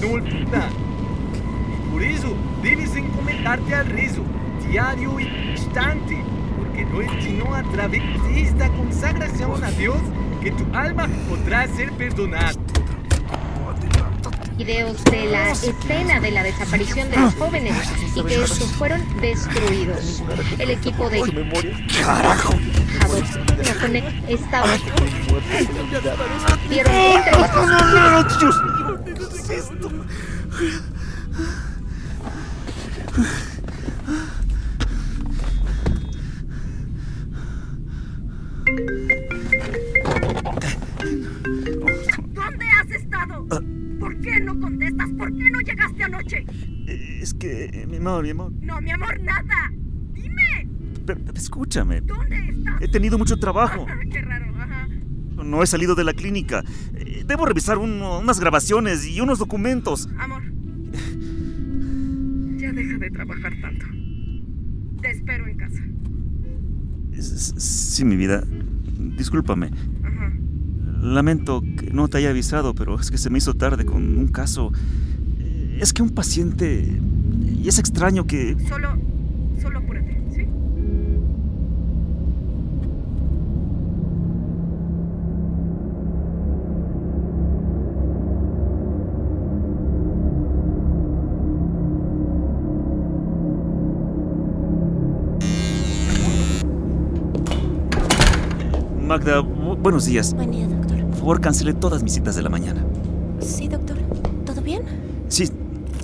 No 0.00 0.12
olvida. 0.12 0.68
Y 1.72 1.90
por 1.90 2.02
eso 2.02 2.36
debes 2.62 2.94
encomendarte 2.94 3.74
al 3.74 3.86
rezo, 3.86 4.22
diario 4.68 5.18
y 5.18 5.26
constante, 5.26 6.18
porque 6.58 6.84
no 6.84 7.00
es 7.00 7.24
sino 7.24 7.54
a 7.54 7.62
través 7.62 8.02
de 8.24 8.42
esta 8.42 8.68
consagración 8.68 9.64
a 9.64 9.70
Dios 9.72 9.98
que 10.42 10.50
tu 10.52 10.64
alma 10.74 11.08
podrá 11.28 11.66
ser 11.68 11.92
perdonada. 11.92 12.52
videos 14.56 15.02
de 15.04 15.24
la 15.24 15.52
escena 15.52 16.20
de 16.20 16.30
la 16.30 16.42
desaparición 16.42 17.10
de 17.10 17.16
los 17.16 17.34
jóvenes 17.34 17.74
y 18.14 18.22
que 18.22 18.42
estos 18.42 18.70
fueron 18.72 19.02
destruidos. 19.20 20.22
El 20.58 20.70
equipo 20.70 21.08
de 21.08 21.22
¡Carajo! 22.04 22.54
Estaba 24.28 24.66
dieron 26.68 26.92
es 29.52 29.70
esto? 29.70 29.90
¿Dónde 42.32 42.66
has 42.68 42.90
estado? 42.90 43.46
¿Por 43.98 44.20
qué 44.20 44.40
no 44.40 44.58
contestas? 44.58 45.08
¿Por 45.18 45.36
qué 45.36 45.50
no 45.50 45.60
llegaste 45.60 46.04
anoche? 46.04 46.44
Es 46.86 47.34
que, 47.34 47.86
mi 47.88 47.96
amor, 47.98 48.22
mi 48.22 48.30
amor. 48.30 48.52
No, 48.60 48.80
mi 48.80 48.90
amor, 48.90 49.20
nada. 49.20 49.70
Dime, 50.12 50.68
Pero, 51.06 51.20
escúchame. 51.34 52.00
¿dónde 52.00 52.36
estás? 52.48 52.80
He 52.80 52.88
tenido 52.88 53.18
mucho 53.18 53.36
trabajo. 53.38 53.86
Qué 54.10 54.20
raro, 54.22 54.54
ajá. 54.56 54.88
No 55.44 55.62
he 55.62 55.66
salido 55.66 55.94
de 55.94 56.04
la 56.04 56.12
clínica. 56.12 56.62
Debo 57.26 57.46
revisar 57.46 57.78
unas 57.78 58.40
grabaciones 58.40 59.06
y 59.06 59.20
unos 59.20 59.38
documentos. 59.38 60.08
Amor. 60.18 60.42
Ya 62.56 62.72
deja 62.72 62.98
de 62.98 63.10
trabajar 63.10 63.52
tanto. 63.60 63.86
Te 65.00 65.10
espero 65.10 65.46
en 65.46 65.56
casa. 65.56 65.82
Sí, 67.20 68.04
mi 68.04 68.16
vida. 68.16 68.44
Discúlpame. 69.16 69.70
Ajá. 70.02 70.32
Lamento 71.02 71.62
que 71.62 71.90
no 71.92 72.08
te 72.08 72.18
haya 72.18 72.30
avisado, 72.30 72.74
pero 72.74 72.98
es 72.98 73.10
que 73.10 73.18
se 73.18 73.30
me 73.30 73.38
hizo 73.38 73.54
tarde 73.54 73.84
con 73.84 74.18
un 74.18 74.28
caso. 74.28 74.72
Es 75.78 75.92
que 75.92 76.02
un 76.02 76.10
paciente... 76.10 77.00
Y 77.62 77.68
es 77.68 77.78
extraño 77.78 78.26
que... 78.26 78.56
Solo 78.68 79.09
Magda, 99.20 99.40
bu- 99.42 99.76
buenos 99.76 100.06
días. 100.06 100.32
Buen 100.32 100.50
día, 100.50 100.66
doctor. 100.66 101.04
Por 101.04 101.16
favor, 101.18 101.40
cancele 101.42 101.74
todas 101.74 102.02
mis 102.02 102.14
citas 102.14 102.36
de 102.36 102.42
la 102.42 102.48
mañana. 102.48 102.82
Sí, 103.40 103.68
doctor. 103.68 103.98
¿Todo 104.46 104.62
bien? 104.62 104.82
Sí, 105.28 105.44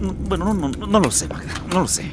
no- 0.02 0.12
bueno, 0.28 0.44
no, 0.44 0.54
no, 0.54 0.68
no, 0.68 0.86
no 0.86 1.00
lo 1.00 1.10
sé, 1.10 1.26
Magda, 1.26 1.54
no 1.72 1.80
lo 1.80 1.88
sé. 1.88 2.10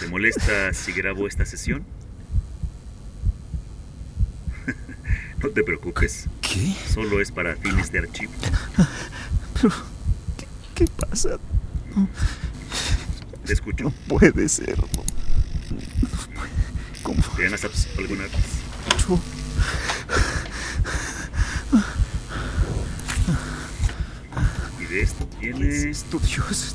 ¿Te 0.00 0.08
molesta 0.08 0.72
si 0.72 0.92
grabo 0.92 1.26
esta 1.26 1.44
sesión? 1.46 1.84
no 5.42 5.48
te 5.50 5.62
preocupes. 5.62 6.28
¿Qué? 6.40 6.74
Solo 6.92 7.20
es 7.20 7.30
para 7.30 7.56
fines 7.56 7.90
de 7.92 8.00
archivo. 8.00 8.32
Pero. 9.54 9.70
¿Qué, 10.36 10.46
qué 10.74 10.86
pasa? 10.86 11.38
Te 13.44 13.52
escucho. 13.52 13.84
No 13.84 13.90
puede 14.08 14.48
ser. 14.48 14.78
No, 14.78 14.86
¿Cómo? 17.02 17.22
¿Te 17.36 17.46
asaltado 17.46 17.98
alguna 17.98 18.22
vez? 18.24 18.32
Yo. 19.08 19.20
Y 24.80 24.84
de 24.86 25.00
esto 25.02 25.28
¿Qué 25.40 25.50
es 25.50 25.56
tienes... 25.56 25.84
esto, 25.84 26.18
Dios? 26.18 26.74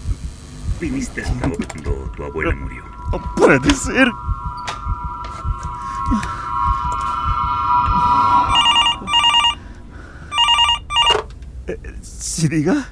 Viniste 0.80 1.22
hasta 1.22 1.50
cuando 1.50 2.12
tu 2.16 2.24
abuela 2.24 2.54
murió. 2.56 2.84
No 3.12 3.36
puede 3.36 3.74
ser. 3.74 4.08
Eh, 11.68 11.78
¿Sí 12.02 12.48
diga? 12.48 12.88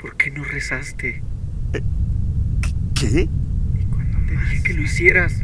¿Por 0.00 0.16
qué 0.16 0.30
no 0.32 0.42
rezaste? 0.44 1.22
¿Qué? 2.94 3.28
Y 3.78 3.84
cuando 3.86 4.18
te 4.26 4.32
dije 4.32 4.62
que 4.64 4.74
lo 4.74 4.82
hicieras, 4.82 5.42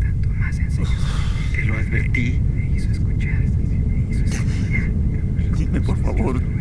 tanto 0.00 0.28
más. 0.30 0.56
Te 1.54 1.64
lo 1.64 1.74
advertí. 1.74 2.40
Me 2.54 2.76
hizo 2.76 2.90
escuchar. 2.90 3.40
Me 3.40 4.10
hizo 4.10 4.24
escuchar. 4.24 4.90
Dime, 5.56 5.80
por 5.80 5.96
favor. 6.02 6.53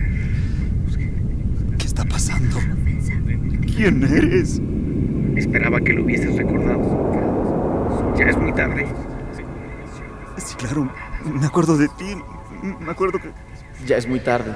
¿Quién 3.76 4.04
eres? 4.04 4.62
Esperaba 5.36 5.80
que 5.82 5.94
lo 5.94 6.04
hubieses 6.04 6.36
recordado. 6.36 8.14
Ya 8.18 8.26
es 8.26 8.38
muy 8.38 8.54
tarde. 8.54 8.88
Sí, 10.38 10.56
claro. 10.56 10.90
Me 11.26 11.46
acuerdo 11.46 11.78
de 11.78 11.88
ti. 11.90 12.16
Me 12.80 12.92
acuerdo 12.92 13.20
que... 13.20 13.32
Ya 13.86 13.98
es 13.98 14.08
muy 14.08 14.20
tarde. 14.20 14.54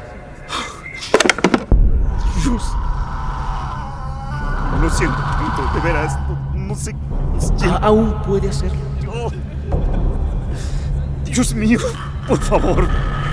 Dios. 2.43 2.75
Lo 4.81 4.89
siento, 4.91 5.17
tanto, 5.17 5.73
de 5.73 5.79
veras. 5.81 6.17
No, 6.53 6.67
no 6.67 6.75
sé. 6.75 6.95
aún 7.81 8.13
puede 8.25 8.49
hacerlo. 8.49 8.77
Yo- 9.01 9.29
Dios 11.25 11.55
mío, 11.55 11.79
por 12.27 12.37
favor. 12.37 12.87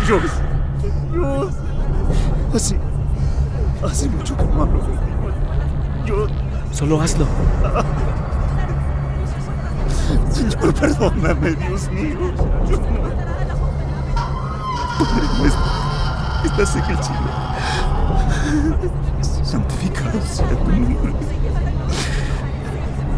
Dios. 0.06 0.22
Dios. 1.12 1.54
Hace. 2.54 2.78
Hace 3.84 4.08
mucho 4.08 4.36
que 4.36 4.44
no 4.44 4.62
hablo 4.62 4.80
contigo. 4.80 5.13
Yo. 6.04 6.26
Solo 6.72 7.00
hazlo. 7.00 7.26
Señor, 10.30 10.74
perdóname, 10.74 11.52
Dios 11.52 11.90
mío. 11.90 12.32
Yo 12.68 12.76
no. 12.78 13.14
Padre 14.98 15.26
nuestro, 15.38 15.64
que 16.42 16.48
estás 16.48 16.76
en 16.76 16.84
el 16.84 16.98
cielo. 17.02 17.30
Santificado 19.44 20.20
sea 20.22 20.48
tu 20.48 20.54
nombre. 20.70 21.12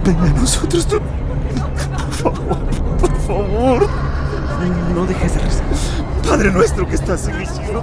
Venga 0.04 0.24
a 0.24 0.40
nosotros 0.40 0.86
tu. 0.86 1.00
Por 1.00 2.12
favor, 2.12 2.58
por 3.00 3.16
favor. 3.20 3.88
No 4.94 5.06
dejes 5.06 5.34
de 5.34 5.40
rezar. 5.40 5.66
Padre 6.28 6.50
nuestro 6.50 6.86
que 6.88 6.96
estás 6.96 7.28
en 7.28 7.36
el 7.36 7.46
cielo, 7.46 7.82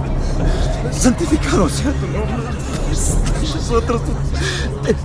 santificado 0.90 1.68
sea 1.68 1.92
tu 1.92 2.06
nombre. 2.06 2.73
Nosotros, 2.94 4.02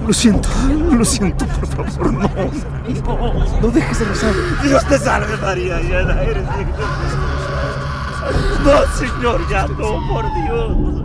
lo 0.05 0.13
siento, 0.13 0.47
lo 0.91 1.03
siento, 1.05 1.45
por 1.45 1.67
favor, 1.87 2.13
no, 2.13 2.21
no. 2.21 3.61
No 3.61 3.67
dejes 3.69 3.99
de 3.99 4.05
rezar. 4.05 4.33
Dios 4.63 4.87
te 4.87 4.97
salve 4.99 5.37
María, 5.37 5.79
llena 5.79 6.21
eres. 6.21 6.43
No, 8.63 8.71
Señor, 8.97 9.49
ya 9.49 9.67
no, 9.67 10.07
por 10.07 10.25
Dios. 10.43 10.99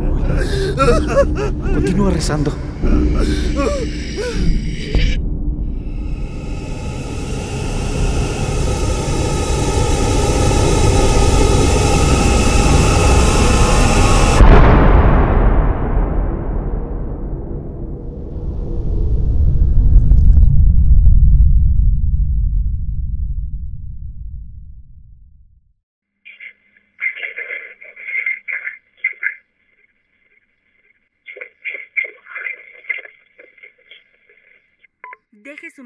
Continúa 1.74 2.10
rezando. 2.10 2.52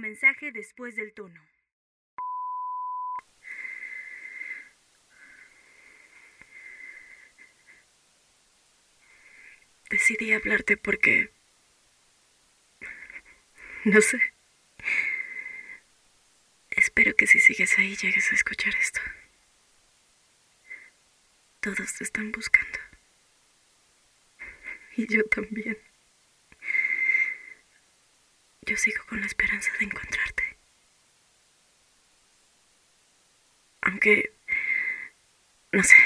mensaje 0.00 0.52
después 0.52 0.96
del 0.96 1.12
tono. 1.12 1.40
Decidí 9.90 10.32
hablarte 10.32 10.76
porque... 10.76 11.30
No 13.84 14.00
sé. 14.00 14.20
Espero 16.70 17.14
que 17.16 17.26
si 17.26 17.40
sigues 17.40 17.78
ahí 17.78 17.96
llegues 17.96 18.30
a 18.30 18.34
escuchar 18.34 18.74
esto. 18.74 19.00
Todos 21.60 21.94
te 21.94 22.04
están 22.04 22.30
buscando. 22.32 22.78
Y 24.96 25.06
yo 25.06 25.24
también. 25.24 25.87
Yo 28.68 28.76
sigo 28.76 29.02
con 29.06 29.18
la 29.20 29.26
esperanza 29.26 29.72
de 29.78 29.86
encontrarte. 29.86 30.44
Aunque... 33.80 34.34
No 35.72 35.82
sé. 35.82 35.96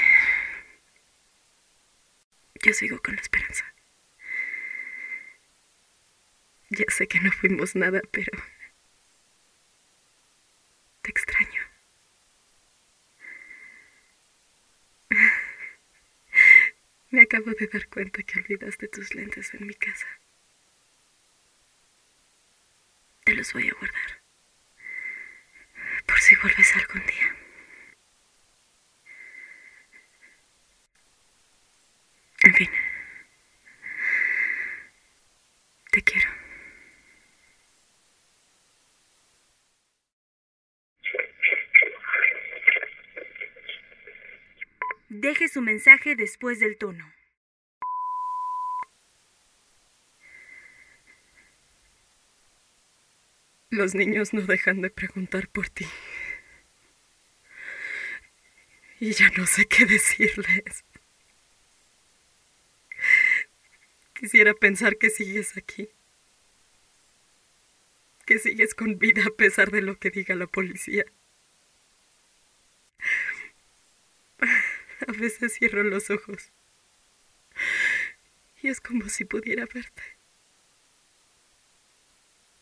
Yo 2.63 2.71
sigo 2.71 3.01
con 3.01 3.15
la 3.15 3.21
esperanza. 3.21 3.65
Ya 6.69 6.85
sé 6.87 7.05
que 7.09 7.19
no 7.19 7.33
fuimos 7.33 7.75
nada, 7.75 8.01
pero... 8.11 8.31
Te 11.01 11.11
extraño. 11.11 11.63
Me 17.11 17.23
acabo 17.23 17.51
de 17.51 17.67
dar 17.67 17.89
cuenta 17.89 18.23
que 18.23 18.39
olvidaste 18.39 18.87
tus 18.87 19.13
lentes 19.15 19.53
en 19.53 19.67
mi 19.67 19.73
casa. 19.73 20.07
Te 23.23 23.32
voy 23.51 23.67
a 23.67 23.73
guardar. 23.73 24.21
Por 26.05 26.19
si 26.19 26.35
vuelves 26.37 26.75
algún 26.75 27.05
día. 27.05 27.35
En 32.43 32.53
fin. 32.53 32.69
Te 35.91 36.01
quiero. 36.01 36.29
Deje 45.09 45.47
su 45.47 45.61
mensaje 45.61 46.15
después 46.15 46.59
del 46.59 46.77
tono. 46.77 47.13
Los 53.73 53.95
niños 53.95 54.33
no 54.33 54.41
dejan 54.41 54.81
de 54.81 54.91
preguntar 54.91 55.47
por 55.47 55.67
ti. 55.67 55.87
Y 58.99 59.13
ya 59.13 59.31
no 59.31 59.47
sé 59.47 59.65
qué 59.65 59.87
decirles. 59.87 60.85
Quisiera 64.13 64.53
pensar 64.53 64.97
que 64.99 65.09
sigues 65.09 65.57
aquí. 65.57 65.89
Que 68.27 68.37
sigues 68.37 68.75
con 68.75 68.99
vida 68.99 69.23
a 69.25 69.31
pesar 69.31 69.71
de 69.71 69.81
lo 69.81 69.97
que 69.97 70.11
diga 70.11 70.35
la 70.35 70.45
policía. 70.45 71.05
A 75.07 75.11
veces 75.13 75.55
cierro 75.55 75.83
los 75.83 76.11
ojos. 76.11 76.51
Y 78.61 78.67
es 78.67 78.79
como 78.79 79.09
si 79.09 79.25
pudiera 79.25 79.65
verte. 79.65 80.03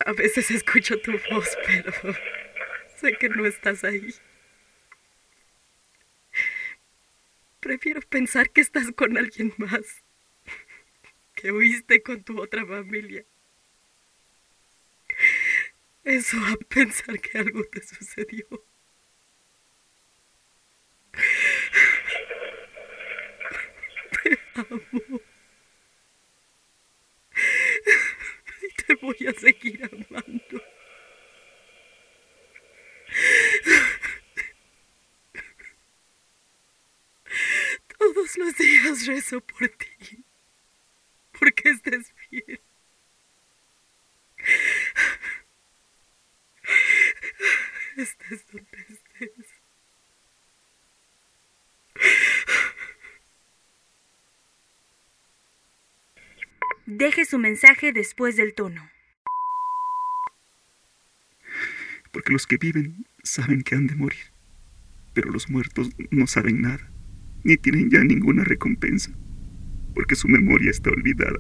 A 0.06 0.14
veces 0.14 0.50
escucho 0.52 1.00
tu 1.02 1.12
voz, 1.30 1.58
pero 1.66 1.92
sé 2.98 3.14
que 3.18 3.30
no 3.30 3.46
estás 3.46 3.84
ahí. 3.84 4.14
Prefiero 7.60 8.02
pensar 8.02 8.50
que 8.50 8.62
estás 8.62 8.92
con 8.96 9.18
alguien 9.18 9.54
más. 9.58 10.04
Que 11.36 11.52
huiste 11.52 12.02
con 12.02 12.24
tu 12.24 12.42
otra 12.42 12.66
familia. 12.66 13.26
Eso 16.04 16.38
a 16.38 16.56
pensar 16.68 17.20
que 17.20 17.38
algo 17.38 17.64
te 17.66 17.82
sucedió. 17.84 18.48
Te 24.24 24.40
amo. 24.56 25.22
Y 28.62 28.84
te 28.84 28.91
voy 29.02 29.28
a 29.28 29.34
seguir 29.34 29.84
amando. 29.84 30.62
Todos 37.98 38.38
los 38.38 38.58
días 38.58 39.06
rezo 39.08 39.42
por 39.42 39.68
ti. 39.70 40.24
Porque 41.38 41.70
estés 41.70 42.14
bien. 42.30 42.60
Estés 47.98 48.46
donde 48.48 48.86
estés. 48.90 49.61
Deje 56.88 57.26
su 57.26 57.38
mensaje 57.38 57.94
después 57.94 58.36
del 58.36 58.56
tono. 58.56 58.90
Porque 62.12 62.34
los 62.34 62.48
que 62.48 62.58
viven 62.58 63.06
saben 63.24 63.62
que 63.62 63.76
han 63.76 63.86
de 63.86 63.96
morir, 63.96 64.32
pero 65.14 65.30
los 65.30 65.50
muertos 65.50 65.92
no 66.10 66.26
saben 66.26 66.62
nada, 66.62 66.92
ni 67.44 67.56
tienen 67.58 67.92
ya 67.92 68.04
ninguna 68.04 68.44
recompensa, 68.44 69.12
porque 69.94 70.16
su 70.16 70.28
memoria 70.28 70.72
está 70.72 70.90
olvidada, 70.90 71.38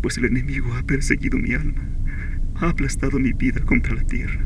pues 0.00 0.16
el 0.16 0.24
enemigo 0.24 0.72
ha 0.74 0.82
perseguido 0.82 1.38
mi 1.38 1.52
alma, 1.52 1.86
ha 2.56 2.70
aplastado 2.70 3.18
mi 3.18 3.34
vida 3.34 3.62
contra 3.64 3.94
la 3.94 4.06
tierra, 4.06 4.42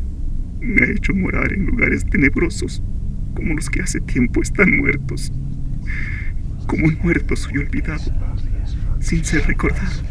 me 0.61 0.83
ha 0.83 0.91
hecho 0.91 1.15
morar 1.15 1.53
en 1.53 1.67
lugares 1.67 2.05
tenebrosos, 2.05 2.83
como 3.35 3.55
los 3.55 3.71
que 3.71 3.83
hace 3.83 4.01
tiempo 4.01 4.43
están 4.43 4.77
muertos. 4.77 5.33
Como 6.67 6.91
muerto 7.03 7.37
soy 7.37 7.59
olvidado, 7.59 8.03
sin 9.01 9.25
ser 9.25 9.47
recordado. 9.47 10.03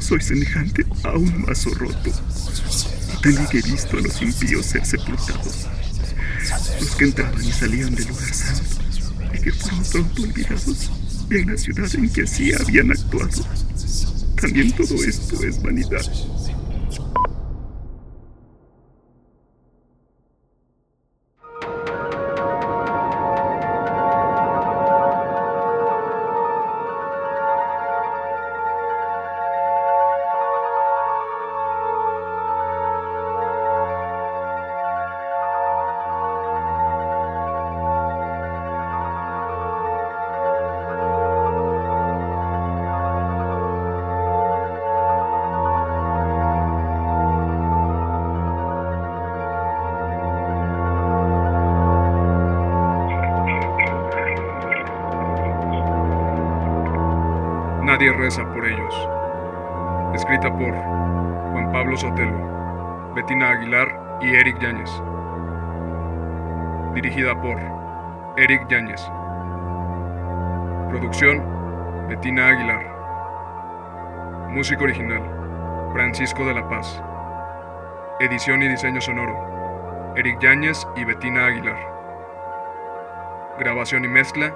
Soy 0.00 0.20
semejante 0.20 0.84
a 1.04 1.12
un 1.12 1.42
vaso 1.42 1.70
roto. 1.74 2.10
Y 3.12 3.22
también 3.22 3.48
he 3.52 3.70
visto 3.70 3.96
a 3.96 4.00
los 4.00 4.22
impíos 4.22 4.66
ser 4.66 4.84
sepultados. 4.84 5.66
Los 6.80 6.96
que 6.96 7.04
entraban 7.04 7.44
y 7.44 7.52
salían 7.52 7.94
del 7.94 8.06
lugar 8.06 8.34
santo 8.34 8.76
y 9.34 9.38
que 9.40 9.52
fueron 9.52 9.84
pronto 9.84 10.22
olvidados 10.22 10.90
en 11.30 11.50
la 11.50 11.56
ciudad 11.56 11.94
en 11.94 12.10
que 12.10 12.22
así 12.22 12.52
habían 12.52 12.92
actuado. 12.92 13.44
También 14.40 14.72
todo 14.72 14.94
esto 15.02 15.42
es 15.42 15.60
vanidad. 15.62 16.04
Ellos. 58.66 59.08
Escrita 60.14 60.50
por 60.50 60.72
Juan 61.52 61.70
Pablo 61.72 61.96
Sotelo, 61.96 63.12
Betina 63.14 63.50
Aguilar 63.50 64.18
y 64.20 64.34
Eric 64.34 64.58
Yáñez. 64.58 64.90
Dirigida 66.94 67.40
por 67.40 67.58
Eric 68.36 68.66
Yáñez. 68.68 69.08
Producción 70.90 71.42
Betina 72.08 72.48
Aguilar. 72.48 72.96
Música 74.48 74.82
original 74.82 75.22
Francisco 75.92 76.44
de 76.44 76.54
la 76.54 76.68
Paz. 76.68 77.02
Edición 78.20 78.62
y 78.62 78.68
diseño 78.68 79.00
sonoro 79.00 80.14
Eric 80.16 80.40
Yáñez 80.40 80.86
y 80.96 81.04
Betina 81.04 81.46
Aguilar. 81.46 81.78
Grabación 83.58 84.04
y 84.04 84.08
mezcla 84.08 84.52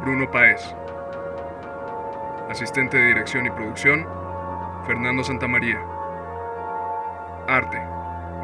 Bruno 0.00 0.30
Paez. 0.30 0.76
Asistente 2.50 2.96
de 2.98 3.06
dirección 3.06 3.46
y 3.46 3.50
producción, 3.50 4.06
Fernando 4.86 5.24
Santamaría. 5.24 5.80
Arte, 7.48 7.80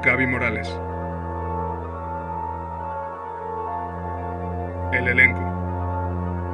Gaby 0.03 0.27
Morales. 0.27 0.69
El 4.93 5.09
elenco, 5.09 5.41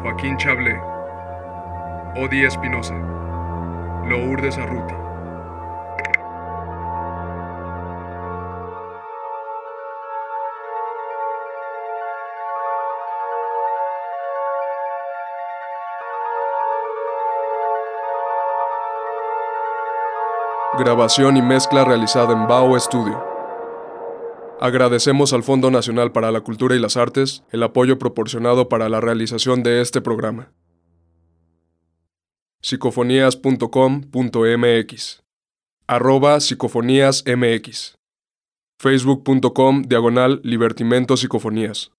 Joaquín 0.02 0.36
Chablé, 0.36 0.80
Odi 2.16 2.44
Espinosa, 2.44 2.94
Lourdes 4.08 4.58
Arruti. 4.58 5.03
Grabación 20.76 21.36
y 21.36 21.42
mezcla 21.42 21.84
realizada 21.84 22.32
en 22.32 22.48
Bao 22.48 22.76
Studio. 22.80 23.22
Agradecemos 24.60 25.32
al 25.32 25.44
Fondo 25.44 25.70
Nacional 25.70 26.10
para 26.10 26.32
la 26.32 26.40
Cultura 26.40 26.74
y 26.74 26.80
las 26.80 26.96
Artes 26.96 27.44
el 27.52 27.62
apoyo 27.62 27.96
proporcionado 27.96 28.68
para 28.68 28.88
la 28.88 29.00
realización 29.00 29.62
de 29.62 29.80
este 29.80 30.00
programa. 30.00 30.50
psicofonías.com.mx 32.60 35.22
arroba 35.86 36.40
psicofoníasmx 36.40 37.94
facebook.com 38.80 39.82
diagonal 39.82 40.40
libertimento 40.42 41.16
psicofonías 41.16 41.93